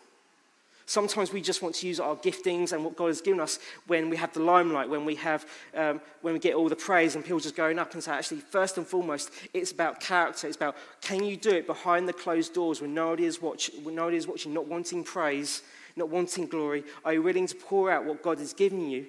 Sometimes 0.89 1.33
we 1.33 1.41
just 1.41 1.63
want 1.63 1.75
to 1.75 1.87
use 1.89 1.99
our 1.99 2.15
giftings 2.15 2.73
and 2.73 2.85
what 2.85 2.95
God 2.95 3.09
has 3.09 3.21
given 3.21 3.41
us 3.41 3.59
when 3.89 4.09
we 4.09 4.17
have 4.17 4.33
the 4.33 4.41
limelight, 4.41 4.89
when 4.89 5.05
we 5.05 5.17
have, 5.17 5.45
um, 5.75 6.01
when 6.23 6.33
we 6.33 6.39
get 6.39 6.55
all 6.55 6.69
the 6.69 6.77
praise 6.77 7.17
and 7.17 7.25
people 7.25 7.41
just 7.41 7.57
going 7.57 7.81
up 7.81 7.93
and 7.95 8.03
say, 8.03 8.13
actually, 8.13 8.39
first 8.39 8.79
and 8.79 8.87
foremost, 8.87 9.33
it's 9.53 9.73
about 9.73 9.99
character. 9.99 10.47
It's 10.47 10.57
about 10.57 10.77
can 11.01 11.25
you 11.25 11.37
do 11.37 11.51
it 11.51 11.67
behind 11.67 12.09
the 12.09 12.13
closed 12.13 12.55
doors 12.55 12.81
when 12.81 12.95
nobody 12.95 13.25
is 13.25 13.43
watching, 13.43 13.83
when 13.83 13.97
nobody 13.97 14.17
is 14.17 14.29
watching, 14.29 14.55
not 14.55 14.69
wanting 14.69 15.03
praise, 15.03 15.63
not 15.97 16.09
wanting 16.09 16.47
glory? 16.47 16.85
Are 17.05 17.15
you 17.15 17.23
willing 17.23 17.49
to 17.49 17.57
pour 17.57 17.91
out 17.91 18.05
what 18.05 18.23
God 18.23 18.39
has 18.39 18.53
given 18.53 18.89
you 18.89 19.07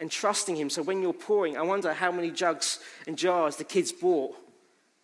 and 0.00 0.10
trusting 0.10 0.56
Him? 0.56 0.70
So 0.70 0.82
when 0.82 1.02
you're 1.02 1.12
pouring, 1.12 1.58
I 1.58 1.62
wonder 1.62 1.92
how 1.92 2.10
many 2.10 2.30
jugs 2.30 2.80
and 3.06 3.18
jars 3.18 3.56
the 3.56 3.64
kids 3.64 3.92
bought 3.92 4.34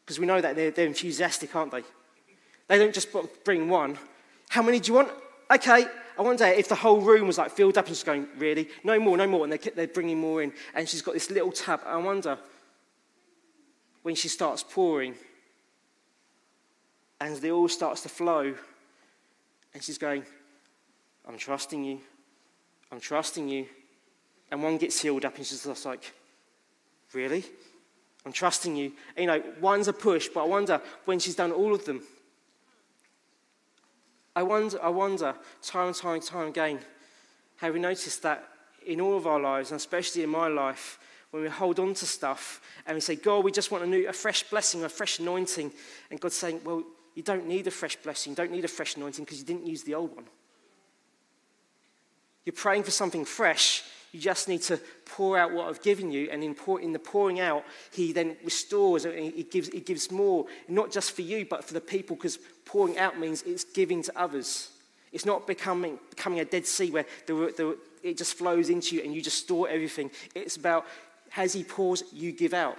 because 0.06 0.18
we 0.18 0.24
know 0.24 0.40
that 0.40 0.56
they're, 0.56 0.70
they're 0.70 0.86
enthusiastic, 0.86 1.54
aren't 1.54 1.72
they? 1.72 1.82
They 2.68 2.78
don't 2.78 2.94
just 2.94 3.08
bring 3.44 3.68
one. 3.68 3.98
How 4.48 4.62
many 4.62 4.80
do 4.80 4.88
you 4.88 4.94
want? 4.94 5.10
Okay, 5.50 5.86
I 6.18 6.22
wonder 6.22 6.46
if 6.46 6.68
the 6.68 6.74
whole 6.74 7.00
room 7.00 7.26
was 7.26 7.38
like 7.38 7.50
filled 7.50 7.78
up 7.78 7.86
and 7.86 7.96
she's 7.96 8.04
going, 8.04 8.26
really? 8.36 8.68
No 8.82 8.98
more, 8.98 9.16
no 9.16 9.26
more. 9.26 9.44
And 9.44 9.52
they're, 9.52 9.72
they're 9.74 9.86
bringing 9.86 10.18
more 10.18 10.42
in. 10.42 10.52
And 10.74 10.88
she's 10.88 11.02
got 11.02 11.14
this 11.14 11.30
little 11.30 11.52
tub. 11.52 11.80
I 11.86 11.96
wonder 11.96 12.38
when 14.02 14.14
she 14.14 14.28
starts 14.28 14.62
pouring 14.62 15.14
and 17.20 17.36
the 17.36 17.50
oil 17.50 17.68
starts 17.68 18.02
to 18.02 18.08
flow 18.08 18.54
and 19.74 19.82
she's 19.82 19.98
going, 19.98 20.24
I'm 21.26 21.38
trusting 21.38 21.84
you. 21.84 22.00
I'm 22.90 23.00
trusting 23.00 23.48
you. 23.48 23.66
And 24.50 24.62
one 24.62 24.78
gets 24.78 24.96
sealed 24.96 25.24
up 25.24 25.36
and 25.36 25.46
she's 25.46 25.64
just 25.64 25.86
like, 25.86 26.12
really? 27.12 27.44
I'm 28.26 28.32
trusting 28.32 28.74
you. 28.74 28.92
And, 29.16 29.24
you 29.24 29.26
know, 29.26 29.42
one's 29.60 29.88
a 29.88 29.92
push, 29.92 30.28
but 30.28 30.42
I 30.42 30.46
wonder 30.46 30.80
when 31.04 31.18
she's 31.18 31.36
done 31.36 31.52
all 31.52 31.74
of 31.74 31.84
them 31.84 32.02
I 34.38 34.42
wonder, 34.44 34.80
I 34.80 34.88
wonder, 34.88 35.34
time 35.62 35.88
and 35.88 35.96
time 35.96 36.14
and 36.14 36.22
time 36.22 36.46
again, 36.46 36.78
have 37.56 37.74
we 37.74 37.80
noticed 37.80 38.22
that 38.22 38.48
in 38.86 39.00
all 39.00 39.16
of 39.16 39.26
our 39.26 39.40
lives, 39.40 39.72
and 39.72 39.76
especially 39.76 40.22
in 40.22 40.30
my 40.30 40.46
life, 40.46 41.00
when 41.32 41.42
we 41.42 41.48
hold 41.48 41.80
on 41.80 41.92
to 41.94 42.06
stuff 42.06 42.60
and 42.86 42.94
we 42.94 43.00
say, 43.00 43.16
God, 43.16 43.42
we 43.42 43.50
just 43.50 43.72
want 43.72 43.82
a 43.82 43.86
new, 43.88 44.08
a 44.08 44.12
fresh 44.12 44.44
blessing, 44.44 44.84
a 44.84 44.88
fresh 44.88 45.18
anointing, 45.18 45.72
and 46.08 46.20
God's 46.20 46.36
saying, 46.36 46.60
well, 46.64 46.84
you 47.16 47.22
don't 47.24 47.48
need 47.48 47.66
a 47.66 47.72
fresh 47.72 47.96
blessing, 47.96 48.30
you 48.30 48.36
don't 48.36 48.52
need 48.52 48.64
a 48.64 48.68
fresh 48.68 48.94
anointing 48.94 49.24
because 49.24 49.40
you 49.40 49.44
didn't 49.44 49.66
use 49.66 49.82
the 49.82 49.96
old 49.96 50.14
one. 50.14 50.26
You're 52.44 52.52
praying 52.52 52.84
for 52.84 52.92
something 52.92 53.24
fresh, 53.24 53.82
you 54.12 54.20
just 54.20 54.48
need 54.48 54.62
to 54.62 54.80
pour 55.04 55.38
out 55.38 55.52
what 55.52 55.68
I've 55.68 55.82
given 55.82 56.10
you, 56.10 56.28
and 56.30 56.42
in, 56.42 56.54
pour, 56.54 56.80
in 56.80 56.92
the 56.92 56.98
pouring 56.98 57.40
out, 57.40 57.64
He 57.92 58.12
then 58.12 58.36
restores 58.44 59.04
and 59.04 59.14
He 59.14 59.42
gives, 59.42 59.68
he 59.68 59.80
gives 59.80 60.10
more, 60.10 60.46
not 60.68 60.90
just 60.90 61.12
for 61.12 61.22
you, 61.22 61.44
but 61.44 61.64
for 61.64 61.74
the 61.74 61.80
people, 61.80 62.16
because 62.16 62.38
pouring 62.64 62.98
out 62.98 63.18
means 63.18 63.42
it's 63.42 63.64
giving 63.64 64.02
to 64.02 64.18
others. 64.18 64.70
It's 65.12 65.24
not 65.24 65.46
becoming, 65.46 65.98
becoming 66.10 66.40
a 66.40 66.44
Dead 66.44 66.66
Sea 66.66 66.90
where 66.90 67.06
the, 67.26 67.34
the, 67.56 67.78
it 68.02 68.16
just 68.16 68.34
flows 68.34 68.68
into 68.68 68.96
you 68.96 69.02
and 69.02 69.14
you 69.14 69.22
just 69.22 69.38
store 69.38 69.68
everything. 69.68 70.10
It's 70.34 70.56
about, 70.56 70.86
as 71.36 71.52
He 71.52 71.64
pours, 71.64 72.02
you 72.12 72.32
give 72.32 72.54
out. 72.54 72.78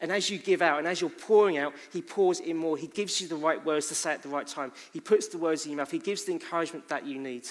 And 0.00 0.12
as 0.12 0.28
you 0.28 0.38
give 0.38 0.60
out 0.60 0.78
and 0.78 0.86
as 0.86 1.00
you're 1.00 1.10
pouring 1.10 1.56
out, 1.58 1.72
He 1.92 2.02
pours 2.02 2.40
in 2.40 2.56
more. 2.56 2.76
He 2.76 2.86
gives 2.86 3.20
you 3.20 3.28
the 3.28 3.36
right 3.36 3.64
words 3.64 3.88
to 3.88 3.94
say 3.94 4.12
at 4.12 4.22
the 4.22 4.28
right 4.28 4.46
time. 4.46 4.72
He 4.92 5.00
puts 5.00 5.28
the 5.28 5.38
words 5.38 5.64
in 5.64 5.72
your 5.72 5.78
mouth. 5.78 5.90
He 5.90 5.98
gives 5.98 6.24
the 6.24 6.32
encouragement 6.32 6.88
that 6.88 7.06
you 7.06 7.18
need. 7.18 7.48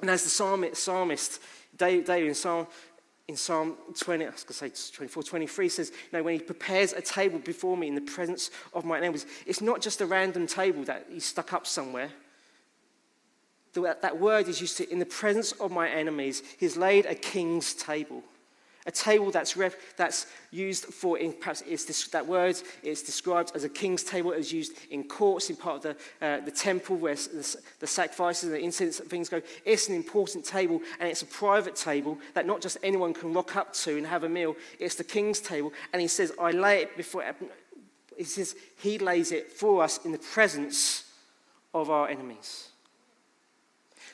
And 0.00 0.10
as 0.10 0.24
the 0.24 0.28
psalmist, 0.28 0.82
psalmist 0.82 1.40
David, 1.76 2.08
in 2.08 2.34
Psalm, 2.34 2.66
in 3.28 3.36
Psalm 3.36 3.76
20, 3.98 4.24
I 4.24 4.30
was 4.30 4.44
going 4.44 4.70
to 4.70 4.76
say 4.76 4.92
24, 4.96 5.22
23 5.22 5.68
says, 5.68 5.90
you 5.90 6.18
know, 6.18 6.22
when 6.22 6.34
he 6.34 6.40
prepares 6.40 6.92
a 6.92 7.00
table 7.00 7.38
before 7.38 7.76
me 7.76 7.88
in 7.88 7.94
the 7.94 8.00
presence 8.00 8.50
of 8.74 8.84
my 8.84 8.98
enemies, 8.98 9.26
it's 9.46 9.60
not 9.60 9.80
just 9.80 10.00
a 10.00 10.06
random 10.06 10.46
table 10.46 10.84
that 10.84 11.06
he's 11.10 11.24
stuck 11.24 11.52
up 11.52 11.66
somewhere. 11.66 12.10
That 13.72 14.20
word 14.20 14.48
is 14.48 14.60
used 14.60 14.76
to, 14.76 14.90
in 14.90 14.98
the 14.98 15.06
presence 15.06 15.52
of 15.52 15.72
my 15.72 15.88
enemies, 15.88 16.42
he's 16.58 16.76
laid 16.76 17.06
a 17.06 17.14
king's 17.14 17.72
table. 17.74 18.22
A 18.86 18.90
table 18.90 19.30
that's, 19.30 19.56
that's 19.96 20.26
used 20.50 20.84
for, 20.84 21.18
in, 21.18 21.32
perhaps 21.32 21.62
it's 21.66 22.08
that 22.08 22.26
word 22.26 22.60
is 22.82 23.02
described 23.02 23.52
as 23.54 23.64
a 23.64 23.68
king's 23.68 24.04
table. 24.04 24.32
It 24.32 24.40
is 24.40 24.52
used 24.52 24.72
in 24.90 25.04
courts, 25.04 25.48
in 25.48 25.56
part 25.56 25.76
of 25.76 25.82
the, 26.20 26.26
uh, 26.26 26.40
the 26.40 26.50
temple 26.50 26.96
where 26.96 27.14
the, 27.14 27.56
the 27.80 27.86
sacrifices 27.86 28.44
and 28.44 28.52
the 28.52 28.58
incense 28.60 29.00
and 29.00 29.08
things 29.08 29.30
go. 29.30 29.40
It's 29.64 29.88
an 29.88 29.94
important 29.94 30.44
table, 30.44 30.82
and 31.00 31.08
it's 31.08 31.22
a 31.22 31.26
private 31.26 31.76
table 31.76 32.18
that 32.34 32.46
not 32.46 32.60
just 32.60 32.76
anyone 32.82 33.14
can 33.14 33.32
rock 33.32 33.56
up 33.56 33.72
to 33.72 33.96
and 33.96 34.06
have 34.06 34.24
a 34.24 34.28
meal. 34.28 34.54
It's 34.78 34.96
the 34.96 35.04
king's 35.04 35.40
table, 35.40 35.72
and 35.94 36.02
he 36.02 36.08
says, 36.08 36.32
I 36.38 36.50
lay 36.50 36.82
it 36.82 36.94
before, 36.94 37.24
he 38.18 38.24
says, 38.24 38.54
he 38.78 38.98
lays 38.98 39.32
it 39.32 39.50
for 39.50 39.82
us 39.82 40.04
in 40.04 40.12
the 40.12 40.18
presence 40.18 41.10
of 41.72 41.88
our 41.88 42.06
enemies. 42.08 42.68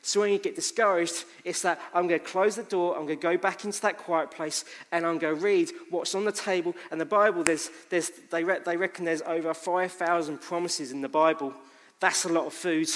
So 0.02 0.20
when 0.20 0.32
you 0.32 0.38
get 0.38 0.54
discouraged, 0.54 1.24
it's 1.44 1.62
that 1.62 1.80
I'm 1.92 2.08
going 2.08 2.20
to 2.20 2.26
close 2.26 2.56
the 2.56 2.62
door, 2.62 2.96
I'm 2.96 3.06
going 3.06 3.18
to 3.18 3.22
go 3.22 3.36
back 3.36 3.64
into 3.64 3.80
that 3.82 3.98
quiet 3.98 4.30
place, 4.30 4.64
and 4.92 5.06
I'm 5.06 5.18
going 5.18 5.36
to 5.36 5.42
read 5.42 5.70
what's 5.90 6.14
on 6.14 6.24
the 6.24 6.32
table. 6.32 6.74
And 6.90 7.00
the 7.00 7.06
Bible, 7.06 7.44
there's, 7.44 7.70
there's, 7.90 8.10
they, 8.30 8.42
re- 8.42 8.60
they 8.64 8.76
reckon 8.76 9.04
there's 9.04 9.22
over 9.22 9.52
5,000 9.52 10.40
promises 10.40 10.92
in 10.92 11.02
the 11.02 11.08
Bible. 11.08 11.52
That's 12.00 12.24
a 12.24 12.30
lot 12.30 12.46
of 12.46 12.54
food. 12.54 12.88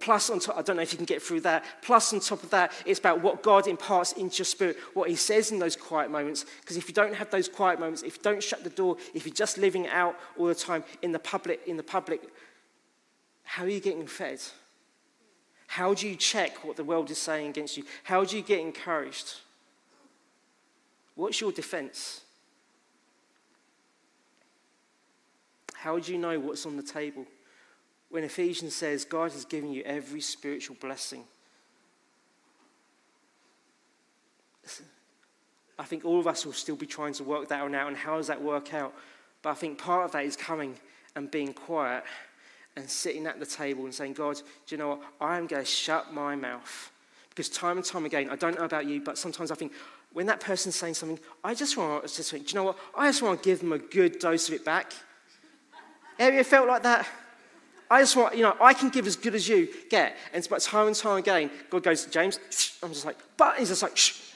Plus, 0.00 0.28
on 0.28 0.40
top, 0.40 0.58
I 0.58 0.62
don't 0.62 0.76
know 0.76 0.82
if 0.82 0.92
you 0.92 0.96
can 0.96 1.06
get 1.06 1.22
through 1.22 1.42
that. 1.42 1.64
Plus, 1.82 2.12
on 2.12 2.20
top 2.20 2.42
of 2.42 2.50
that, 2.50 2.72
it's 2.84 2.98
about 2.98 3.22
what 3.22 3.42
God 3.42 3.66
imparts 3.66 4.12
into 4.12 4.38
your 4.38 4.44
spirit, 4.44 4.76
what 4.92 5.08
He 5.08 5.14
says 5.14 5.52
in 5.52 5.58
those 5.60 5.76
quiet 5.76 6.10
moments. 6.10 6.44
Because 6.60 6.76
if 6.76 6.88
you 6.88 6.94
don't 6.94 7.14
have 7.14 7.30
those 7.30 7.48
quiet 7.48 7.78
moments, 7.78 8.02
if 8.02 8.16
you 8.16 8.22
don't 8.22 8.42
shut 8.42 8.64
the 8.64 8.70
door, 8.70 8.96
if 9.14 9.24
you're 9.24 9.34
just 9.34 9.58
living 9.58 9.86
out 9.86 10.18
all 10.36 10.46
the 10.46 10.54
time 10.54 10.84
in 11.00 11.12
the 11.12 11.18
public, 11.18 11.60
in 11.66 11.76
the 11.76 11.82
public, 11.82 12.22
how 13.44 13.64
are 13.64 13.68
you 13.68 13.80
getting 13.80 14.06
fed? 14.06 14.40
How 15.72 15.94
do 15.94 16.06
you 16.06 16.16
check 16.16 16.66
what 16.66 16.76
the 16.76 16.84
world 16.84 17.10
is 17.10 17.16
saying 17.16 17.48
against 17.48 17.78
you? 17.78 17.84
How 18.04 18.26
do 18.26 18.36
you 18.36 18.42
get 18.42 18.60
encouraged? 18.60 19.36
What's 21.14 21.40
your 21.40 21.50
defense? 21.50 22.20
How 25.72 25.98
do 25.98 26.12
you 26.12 26.18
know 26.18 26.38
what's 26.38 26.66
on 26.66 26.76
the 26.76 26.82
table? 26.82 27.24
When 28.10 28.22
Ephesians 28.22 28.74
says 28.74 29.06
God 29.06 29.32
has 29.32 29.46
given 29.46 29.72
you 29.72 29.82
every 29.84 30.20
spiritual 30.20 30.76
blessing. 30.78 31.24
I 35.78 35.84
think 35.84 36.04
all 36.04 36.20
of 36.20 36.26
us 36.26 36.44
will 36.44 36.52
still 36.52 36.76
be 36.76 36.84
trying 36.84 37.14
to 37.14 37.24
work 37.24 37.48
that 37.48 37.62
one 37.62 37.74
out, 37.74 37.88
and 37.88 37.96
how 37.96 38.18
does 38.18 38.26
that 38.26 38.42
work 38.42 38.74
out? 38.74 38.92
But 39.40 39.52
I 39.52 39.54
think 39.54 39.78
part 39.78 40.04
of 40.04 40.12
that 40.12 40.26
is 40.26 40.36
coming 40.36 40.76
and 41.16 41.30
being 41.30 41.54
quiet 41.54 42.04
and 42.76 42.88
sitting 42.88 43.26
at 43.26 43.38
the 43.38 43.46
table 43.46 43.84
and 43.84 43.94
saying, 43.94 44.14
God, 44.14 44.36
do 44.66 44.74
you 44.74 44.78
know 44.78 44.88
what? 44.88 45.02
I 45.20 45.38
am 45.38 45.46
going 45.46 45.62
to 45.62 45.70
shut 45.70 46.12
my 46.12 46.34
mouth. 46.36 46.90
Because 47.28 47.48
time 47.48 47.78
and 47.78 47.86
time 47.86 48.04
again, 48.04 48.28
I 48.30 48.36
don't 48.36 48.58
know 48.58 48.64
about 48.64 48.86
you, 48.86 49.00
but 49.00 49.16
sometimes 49.16 49.50
I 49.50 49.54
think 49.54 49.72
when 50.12 50.26
that 50.26 50.40
person's 50.40 50.76
saying 50.76 50.94
something, 50.94 51.18
I 51.42 51.54
just 51.54 51.76
want 51.76 52.06
to 52.06 52.14
just 52.14 52.30
think, 52.30 52.46
do 52.46 52.52
you 52.52 52.54
know 52.56 52.64
what? 52.64 52.78
I 52.94 53.08
just 53.08 53.22
want 53.22 53.42
to 53.42 53.48
give 53.48 53.60
them 53.60 53.72
a 53.72 53.78
good 53.78 54.18
dose 54.18 54.48
of 54.48 54.54
it 54.54 54.64
back. 54.64 54.92
Have 56.18 56.34
you 56.34 56.44
felt 56.44 56.68
like 56.68 56.82
that? 56.82 57.08
I 57.90 58.00
just 58.00 58.16
want, 58.16 58.36
you 58.36 58.42
know, 58.42 58.56
I 58.60 58.74
can 58.74 58.88
give 58.88 59.06
as 59.06 59.16
good 59.16 59.34
as 59.34 59.48
you 59.48 59.68
get. 59.90 60.16
And 60.32 60.38
it's 60.38 60.46
about 60.46 60.60
time 60.60 60.86
and 60.86 60.96
time 60.96 61.18
again, 61.18 61.50
God 61.70 61.82
goes, 61.82 62.04
to 62.04 62.10
James, 62.10 62.38
I'm 62.82 62.90
just 62.90 63.04
like, 63.04 63.18
but 63.36 63.58
he's 63.58 63.68
just 63.68 63.82
like, 63.82 63.96
shh. 63.96 64.32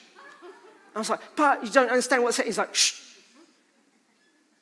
I 0.95 0.99
was 0.99 1.09
like, 1.09 1.21
but 1.35 1.63
you 1.63 1.71
don't 1.71 1.89
understand 1.89 2.23
what's 2.23 2.37
saying. 2.37 2.47
He's 2.47 2.57
like, 2.57 2.73
shh. 2.73 3.01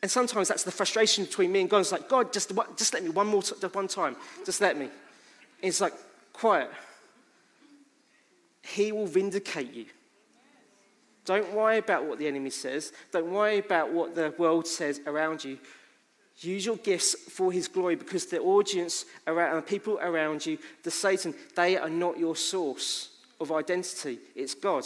And 0.05 0.11
sometimes 0.11 0.49
that's 0.49 0.61
the 0.61 0.71
frustration 0.71 1.25
between 1.25 1.51
me 1.51 1.61
and 1.61 1.67
God. 1.67 1.79
It's 1.79 1.91
like, 1.91 2.07
God, 2.07 2.31
just, 2.31 2.51
just 2.77 2.93
let 2.93 3.03
me 3.03 3.09
one 3.09 3.25
more 3.25 3.41
t- 3.41 3.55
one 3.73 3.87
time. 3.87 4.15
Just 4.45 4.61
let 4.61 4.77
me. 4.77 4.85
And 4.85 4.91
it's 5.63 5.81
like, 5.81 5.93
quiet. 6.31 6.69
He 8.61 8.91
will 8.91 9.07
vindicate 9.07 9.73
you. 9.73 9.87
Don't 11.25 11.51
worry 11.53 11.79
about 11.79 12.05
what 12.05 12.19
the 12.19 12.27
enemy 12.27 12.51
says. 12.51 12.93
Don't 13.11 13.31
worry 13.31 13.57
about 13.57 13.91
what 13.91 14.13
the 14.13 14.31
world 14.37 14.67
says 14.67 15.01
around 15.07 15.43
you. 15.43 15.57
Use 16.37 16.67
your 16.67 16.77
gifts 16.77 17.15
for 17.31 17.51
his 17.51 17.67
glory 17.67 17.95
because 17.95 18.27
the 18.27 18.39
audience 18.41 19.05
around, 19.25 19.55
the 19.55 19.61
people 19.63 19.97
around 20.03 20.45
you, 20.45 20.59
the 20.83 20.91
Satan, 20.91 21.33
they 21.55 21.77
are 21.77 21.89
not 21.89 22.19
your 22.19 22.35
source 22.35 23.09
of 23.41 23.51
identity. 23.51 24.19
It's 24.35 24.53
God. 24.53 24.85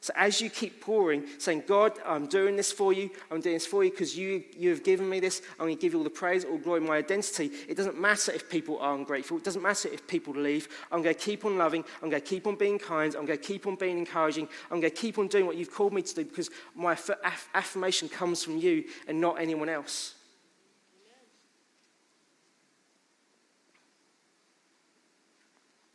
So 0.00 0.12
as 0.14 0.40
you 0.40 0.50
keep 0.50 0.80
pouring, 0.80 1.24
saying, 1.38 1.64
God, 1.66 1.92
I'm 2.04 2.26
doing 2.26 2.54
this 2.54 2.70
for 2.70 2.92
you, 2.92 3.10
I'm 3.30 3.40
doing 3.40 3.56
this 3.56 3.66
for 3.66 3.82
you 3.82 3.90
because 3.90 4.16
you, 4.16 4.44
you 4.56 4.70
have 4.70 4.84
given 4.84 5.08
me 5.08 5.20
this, 5.20 5.42
I'm 5.58 5.66
going 5.66 5.76
to 5.76 5.80
give 5.80 5.92
you 5.92 5.98
all 5.98 6.04
the 6.04 6.10
praise, 6.10 6.44
all 6.44 6.58
glory, 6.58 6.80
my 6.80 6.98
identity. 6.98 7.50
It 7.68 7.76
doesn't 7.76 7.98
matter 7.98 8.30
if 8.32 8.48
people 8.48 8.78
are 8.78 8.94
ungrateful, 8.94 9.38
it 9.38 9.44
doesn't 9.44 9.62
matter 9.62 9.88
if 9.88 10.06
people 10.06 10.34
leave. 10.34 10.68
I'm 10.92 11.02
going 11.02 11.14
to 11.14 11.20
keep 11.20 11.44
on 11.44 11.56
loving, 11.56 11.82
I'm 12.02 12.10
going 12.10 12.22
to 12.22 12.28
keep 12.28 12.46
on 12.46 12.56
being 12.56 12.78
kind, 12.78 13.14
I'm 13.14 13.26
going 13.26 13.38
to 13.38 13.44
keep 13.44 13.66
on 13.66 13.76
being 13.76 13.98
encouraging, 13.98 14.48
I'm 14.70 14.80
going 14.80 14.92
to 14.92 14.96
keep 14.96 15.18
on 15.18 15.28
doing 15.28 15.46
what 15.46 15.56
you've 15.56 15.72
called 15.72 15.92
me 15.92 16.02
to 16.02 16.14
do 16.14 16.24
because 16.24 16.50
my 16.74 16.92
aff- 16.92 17.48
affirmation 17.54 18.08
comes 18.08 18.44
from 18.44 18.58
you 18.58 18.84
and 19.08 19.20
not 19.20 19.40
anyone 19.40 19.68
else. 19.68 20.14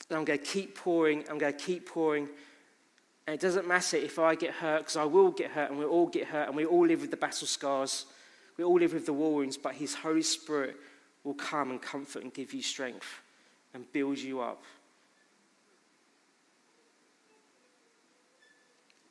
And 0.09 0.17
I'm 0.17 0.25
going 0.25 0.39
to 0.39 0.45
keep 0.45 0.75
pouring, 0.75 1.23
I'm 1.29 1.37
going 1.37 1.53
to 1.53 1.59
keep 1.59 1.87
pouring 1.87 2.27
and 3.31 3.39
it 3.39 3.41
doesn't 3.41 3.65
matter 3.65 3.95
if 3.95 4.19
I 4.19 4.35
get 4.35 4.55
hurt, 4.55 4.79
because 4.79 4.97
I 4.97 5.05
will 5.05 5.31
get 5.31 5.51
hurt, 5.51 5.69
and 5.69 5.79
we 5.79 5.85
all 5.85 6.07
get 6.07 6.27
hurt, 6.27 6.49
and 6.49 6.57
we 6.57 6.65
all 6.65 6.85
live 6.85 6.99
with 6.99 7.11
the 7.11 7.15
battle 7.15 7.47
scars. 7.47 8.05
We 8.57 8.65
all 8.65 8.77
live 8.77 8.91
with 8.91 9.05
the 9.05 9.13
war 9.13 9.35
wounds, 9.35 9.55
but 9.55 9.73
His 9.73 9.95
Holy 9.95 10.21
Spirit 10.21 10.75
will 11.23 11.35
come 11.35 11.71
and 11.71 11.81
comfort 11.81 12.23
and 12.23 12.33
give 12.33 12.53
you 12.53 12.61
strength 12.61 13.21
and 13.73 13.89
build 13.93 14.17
you 14.17 14.41
up. 14.41 14.61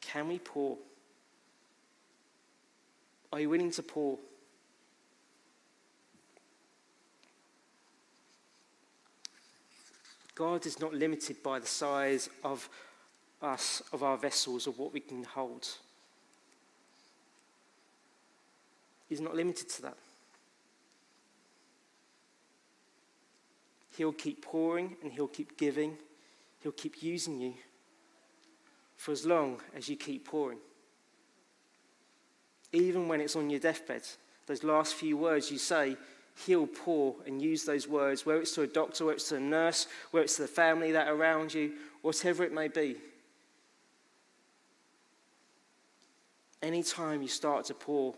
Can 0.03 0.29
we 0.29 0.39
pour? 0.39 0.77
Are 3.33 3.41
you 3.41 3.49
willing 3.49 3.71
to 3.71 3.83
pour? 3.83 4.19
God 10.35 10.67
is 10.67 10.79
not 10.79 10.93
limited 10.93 11.43
by 11.43 11.59
the 11.59 11.67
size 11.67 12.29
of 12.45 12.69
us, 13.43 13.83
of 13.93 14.03
our 14.03 14.17
vessels, 14.17 14.67
of 14.67 14.79
what 14.79 14.93
we 14.93 15.01
can 15.01 15.25
hold. 15.25 15.69
He's 19.09 19.21
not 19.21 19.35
limited 19.35 19.69
to 19.71 19.83
that. 19.83 19.97
He'll 23.97 24.13
keep 24.13 24.43
pouring 24.43 24.97
and 25.03 25.13
he'll 25.13 25.27
keep 25.27 25.59
giving. 25.59 25.97
He'll 26.63 26.73
keep 26.73 27.03
using 27.03 27.41
you 27.41 27.55
for 28.97 29.13
as 29.13 29.27
long 29.27 29.61
as 29.75 29.89
you 29.89 29.97
keep 29.97 30.27
pouring. 30.27 30.59
Even 32.73 33.09
when 33.09 33.21
it's 33.21 33.35
on 33.35 33.51
your 33.51 33.61
deathbed, 33.61 34.03
those 34.47 34.63
last 34.63 34.95
few 34.95 35.17
words 35.17 35.51
you 35.51 35.59
say, 35.59 35.97
he'll 36.47 36.67
pour 36.67 37.17
and 37.27 37.43
use 37.43 37.65
those 37.65 37.89
words, 37.89 38.25
whether 38.25 38.41
it's 38.41 38.55
to 38.55 38.63
a 38.63 38.67
doctor, 38.67 39.07
whether 39.07 39.17
it's 39.17 39.29
to 39.31 39.37
a 39.37 39.41
nurse, 39.41 39.87
whether 40.11 40.25
it's 40.25 40.37
to 40.37 40.43
the 40.43 40.49
family 40.49 40.93
that 40.93 41.09
are 41.09 41.15
around 41.15 41.53
you, 41.53 41.73
whatever 42.03 42.45
it 42.45 42.53
may 42.53 42.69
be. 42.69 42.97
Anytime 46.63 47.23
you 47.23 47.29
start 47.29 47.65
to 47.67 47.75
pour, 47.75 48.15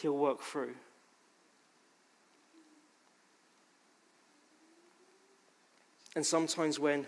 he'll 0.00 0.16
work 0.16 0.40
through. 0.42 0.74
And 6.14 6.24
sometimes 6.24 6.78
when 6.78 7.06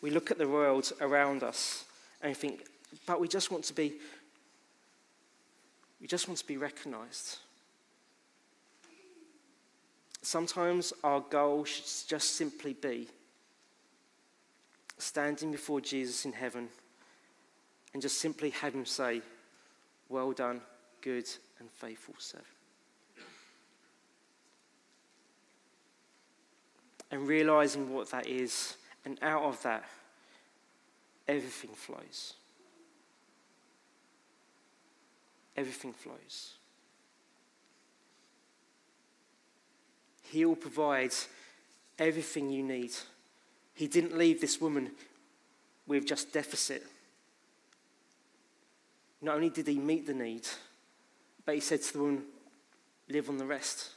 we 0.00 0.10
look 0.10 0.30
at 0.30 0.38
the 0.38 0.48
world 0.48 0.92
around 1.00 1.42
us 1.42 1.84
and 2.22 2.36
think, 2.36 2.66
but 3.06 3.20
we 3.20 3.28
just 3.28 3.50
want 3.50 3.64
to 3.64 3.74
be, 3.74 3.94
we 6.00 6.06
just 6.06 6.28
want 6.28 6.38
to 6.38 6.46
be 6.46 6.56
recognized. 6.56 7.38
Sometimes 10.22 10.92
our 11.04 11.20
goal 11.20 11.64
should 11.64 12.08
just 12.08 12.36
simply 12.36 12.72
be 12.72 13.08
standing 14.98 15.52
before 15.52 15.80
Jesus 15.80 16.24
in 16.24 16.32
heaven 16.32 16.68
and 17.92 18.02
just 18.02 18.18
simply 18.18 18.50
have 18.50 18.74
him 18.74 18.86
say, 18.86 19.22
Well 20.08 20.32
done, 20.32 20.60
good 21.00 21.28
and 21.58 21.70
faithful 21.70 22.14
servant. 22.18 22.46
And 27.10 27.26
realizing 27.26 27.92
what 27.92 28.10
that 28.10 28.26
is, 28.26 28.76
and 29.04 29.18
out 29.22 29.42
of 29.42 29.62
that, 29.62 29.84
everything 31.26 31.70
flows. 31.70 32.34
Everything 35.56 35.92
flows. 35.92 36.54
He 40.22 40.44
will 40.44 40.56
provide 40.56 41.14
everything 41.98 42.50
you 42.50 42.62
need. 42.62 42.92
He 43.74 43.86
didn't 43.86 44.16
leave 44.16 44.40
this 44.40 44.60
woman 44.60 44.90
with 45.86 46.06
just 46.06 46.32
deficit. 46.32 46.84
Not 49.20 49.36
only 49.36 49.50
did 49.50 49.66
he 49.66 49.78
meet 49.78 50.06
the 50.06 50.14
need, 50.14 50.46
but 51.44 51.54
he 51.54 51.60
said 51.60 51.82
to 51.82 51.92
the 51.92 51.98
woman, 51.98 52.22
live 53.08 53.28
on 53.28 53.38
the 53.38 53.46
rest. 53.46 53.90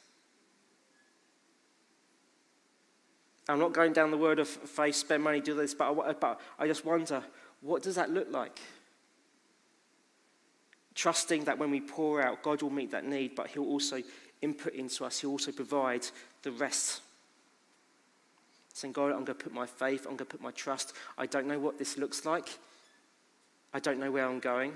I'm 3.49 3.59
not 3.59 3.73
going 3.73 3.93
down 3.93 4.11
the 4.11 4.17
word 4.17 4.39
of 4.39 4.47
faith, 4.47 4.95
spend 4.95 5.23
money, 5.23 5.41
do 5.41 5.53
this, 5.53 5.73
but 5.73 5.91
I, 5.99 6.13
but 6.13 6.39
I 6.57 6.67
just 6.67 6.85
wonder, 6.85 7.23
what 7.61 7.83
does 7.83 7.95
that 7.95 8.09
look 8.09 8.31
like? 8.31 8.59
Trusting 10.95 11.45
that 11.45 11.57
when 11.57 11.71
we 11.71 11.81
pour 11.81 12.21
out, 12.21 12.43
God 12.43 12.61
will 12.61 12.69
meet 12.69 12.91
that 12.91 13.05
need, 13.05 13.35
but 13.35 13.47
He'll 13.47 13.65
also 13.65 14.01
input 14.41 14.73
into 14.73 15.05
us, 15.05 15.19
He'll 15.19 15.31
also 15.31 15.51
provide 15.51 16.05
the 16.43 16.51
rest. 16.51 17.01
Saying, 18.73 18.93
God, 18.93 19.07
I'm 19.07 19.25
going 19.25 19.25
to 19.25 19.33
put 19.35 19.53
my 19.53 19.65
faith, 19.65 20.01
I'm 20.01 20.15
going 20.15 20.19
to 20.19 20.25
put 20.25 20.41
my 20.41 20.51
trust. 20.51 20.93
I 21.17 21.25
don't 21.25 21.47
know 21.47 21.59
what 21.59 21.77
this 21.77 21.97
looks 21.97 22.25
like, 22.25 22.57
I 23.73 23.79
don't 23.79 23.99
know 23.99 24.11
where 24.11 24.25
I'm 24.25 24.39
going, 24.39 24.73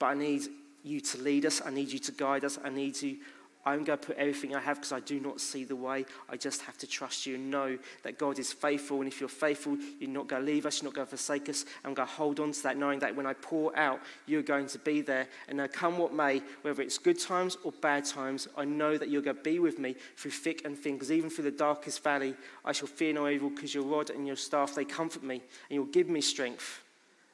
but 0.00 0.06
I 0.06 0.14
need 0.14 0.48
you 0.82 1.00
to 1.00 1.18
lead 1.22 1.46
us, 1.46 1.62
I 1.64 1.70
need 1.70 1.92
you 1.92 2.00
to 2.00 2.12
guide 2.12 2.44
us, 2.44 2.58
I 2.64 2.70
need 2.70 3.00
you 3.00 3.18
I'm 3.64 3.84
going 3.84 3.98
to 3.98 4.06
put 4.06 4.16
everything 4.16 4.56
I 4.56 4.60
have 4.60 4.78
because 4.78 4.92
I 4.92 5.00
do 5.00 5.20
not 5.20 5.38
see 5.38 5.64
the 5.64 5.76
way. 5.76 6.06
I 6.30 6.36
just 6.36 6.62
have 6.62 6.78
to 6.78 6.86
trust 6.86 7.26
you 7.26 7.34
and 7.34 7.50
know 7.50 7.76
that 8.04 8.18
God 8.18 8.38
is 8.38 8.52
faithful. 8.52 9.00
And 9.00 9.08
if 9.08 9.20
you're 9.20 9.28
faithful, 9.28 9.76
you're 9.98 10.08
not 10.08 10.28
going 10.28 10.46
to 10.46 10.50
leave 10.50 10.64
us, 10.64 10.80
you're 10.80 10.88
not 10.88 10.94
going 10.94 11.06
to 11.06 11.10
forsake 11.10 11.48
us. 11.50 11.66
I'm 11.84 11.92
going 11.92 12.08
to 12.08 12.14
hold 12.14 12.40
on 12.40 12.52
to 12.52 12.62
that, 12.62 12.78
knowing 12.78 13.00
that 13.00 13.14
when 13.14 13.26
I 13.26 13.34
pour 13.34 13.76
out, 13.78 14.00
you're 14.26 14.42
going 14.42 14.66
to 14.68 14.78
be 14.78 15.02
there. 15.02 15.28
And 15.48 15.58
now, 15.58 15.66
come 15.66 15.98
what 15.98 16.14
may, 16.14 16.40
whether 16.62 16.80
it's 16.80 16.96
good 16.96 17.20
times 17.20 17.58
or 17.62 17.72
bad 17.72 18.06
times, 18.06 18.48
I 18.56 18.64
know 18.64 18.96
that 18.96 19.10
you're 19.10 19.22
going 19.22 19.36
to 19.36 19.42
be 19.42 19.58
with 19.58 19.78
me 19.78 19.94
through 20.16 20.30
thick 20.30 20.64
and 20.64 20.76
thin. 20.76 20.94
Because 20.94 21.12
even 21.12 21.28
through 21.28 21.44
the 21.44 21.50
darkest 21.50 22.02
valley, 22.02 22.34
I 22.64 22.72
shall 22.72 22.88
fear 22.88 23.12
no 23.12 23.28
evil 23.28 23.50
because 23.50 23.74
your 23.74 23.84
rod 23.84 24.08
and 24.08 24.26
your 24.26 24.36
staff, 24.36 24.74
they 24.74 24.86
comfort 24.86 25.22
me. 25.22 25.34
And 25.34 25.74
you'll 25.74 25.84
give 25.84 26.08
me 26.08 26.22
strength 26.22 26.82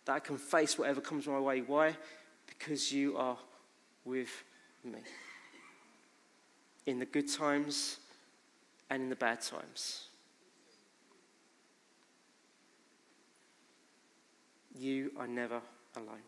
that 0.07 0.13
I 0.13 0.19
can 0.19 0.39
face 0.39 0.77
whatever 0.77 1.01
comes 1.01 1.27
my 1.27 1.39
way. 1.39 1.61
Why? 1.61 1.97
Because 2.59 2.93
you 2.93 3.17
are 3.17 3.39
with 4.05 4.45
me 4.85 4.99
in 6.87 6.99
the 6.99 7.05
good 7.05 7.31
times 7.31 7.99
and 8.91 9.05
in 9.05 9.09
the 9.09 9.17
bad 9.17 9.41
times. 9.41 10.07
You 14.79 15.11
are 15.19 15.27
never 15.27 15.61
alone. 15.97 16.23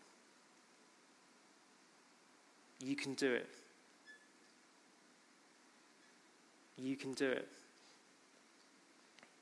You 2.81 2.97
can 2.97 3.15
do 3.15 3.33
it. 3.33 3.49
You 6.77 6.97
can 6.97 7.13
do 7.13 7.29
it. 7.29 7.49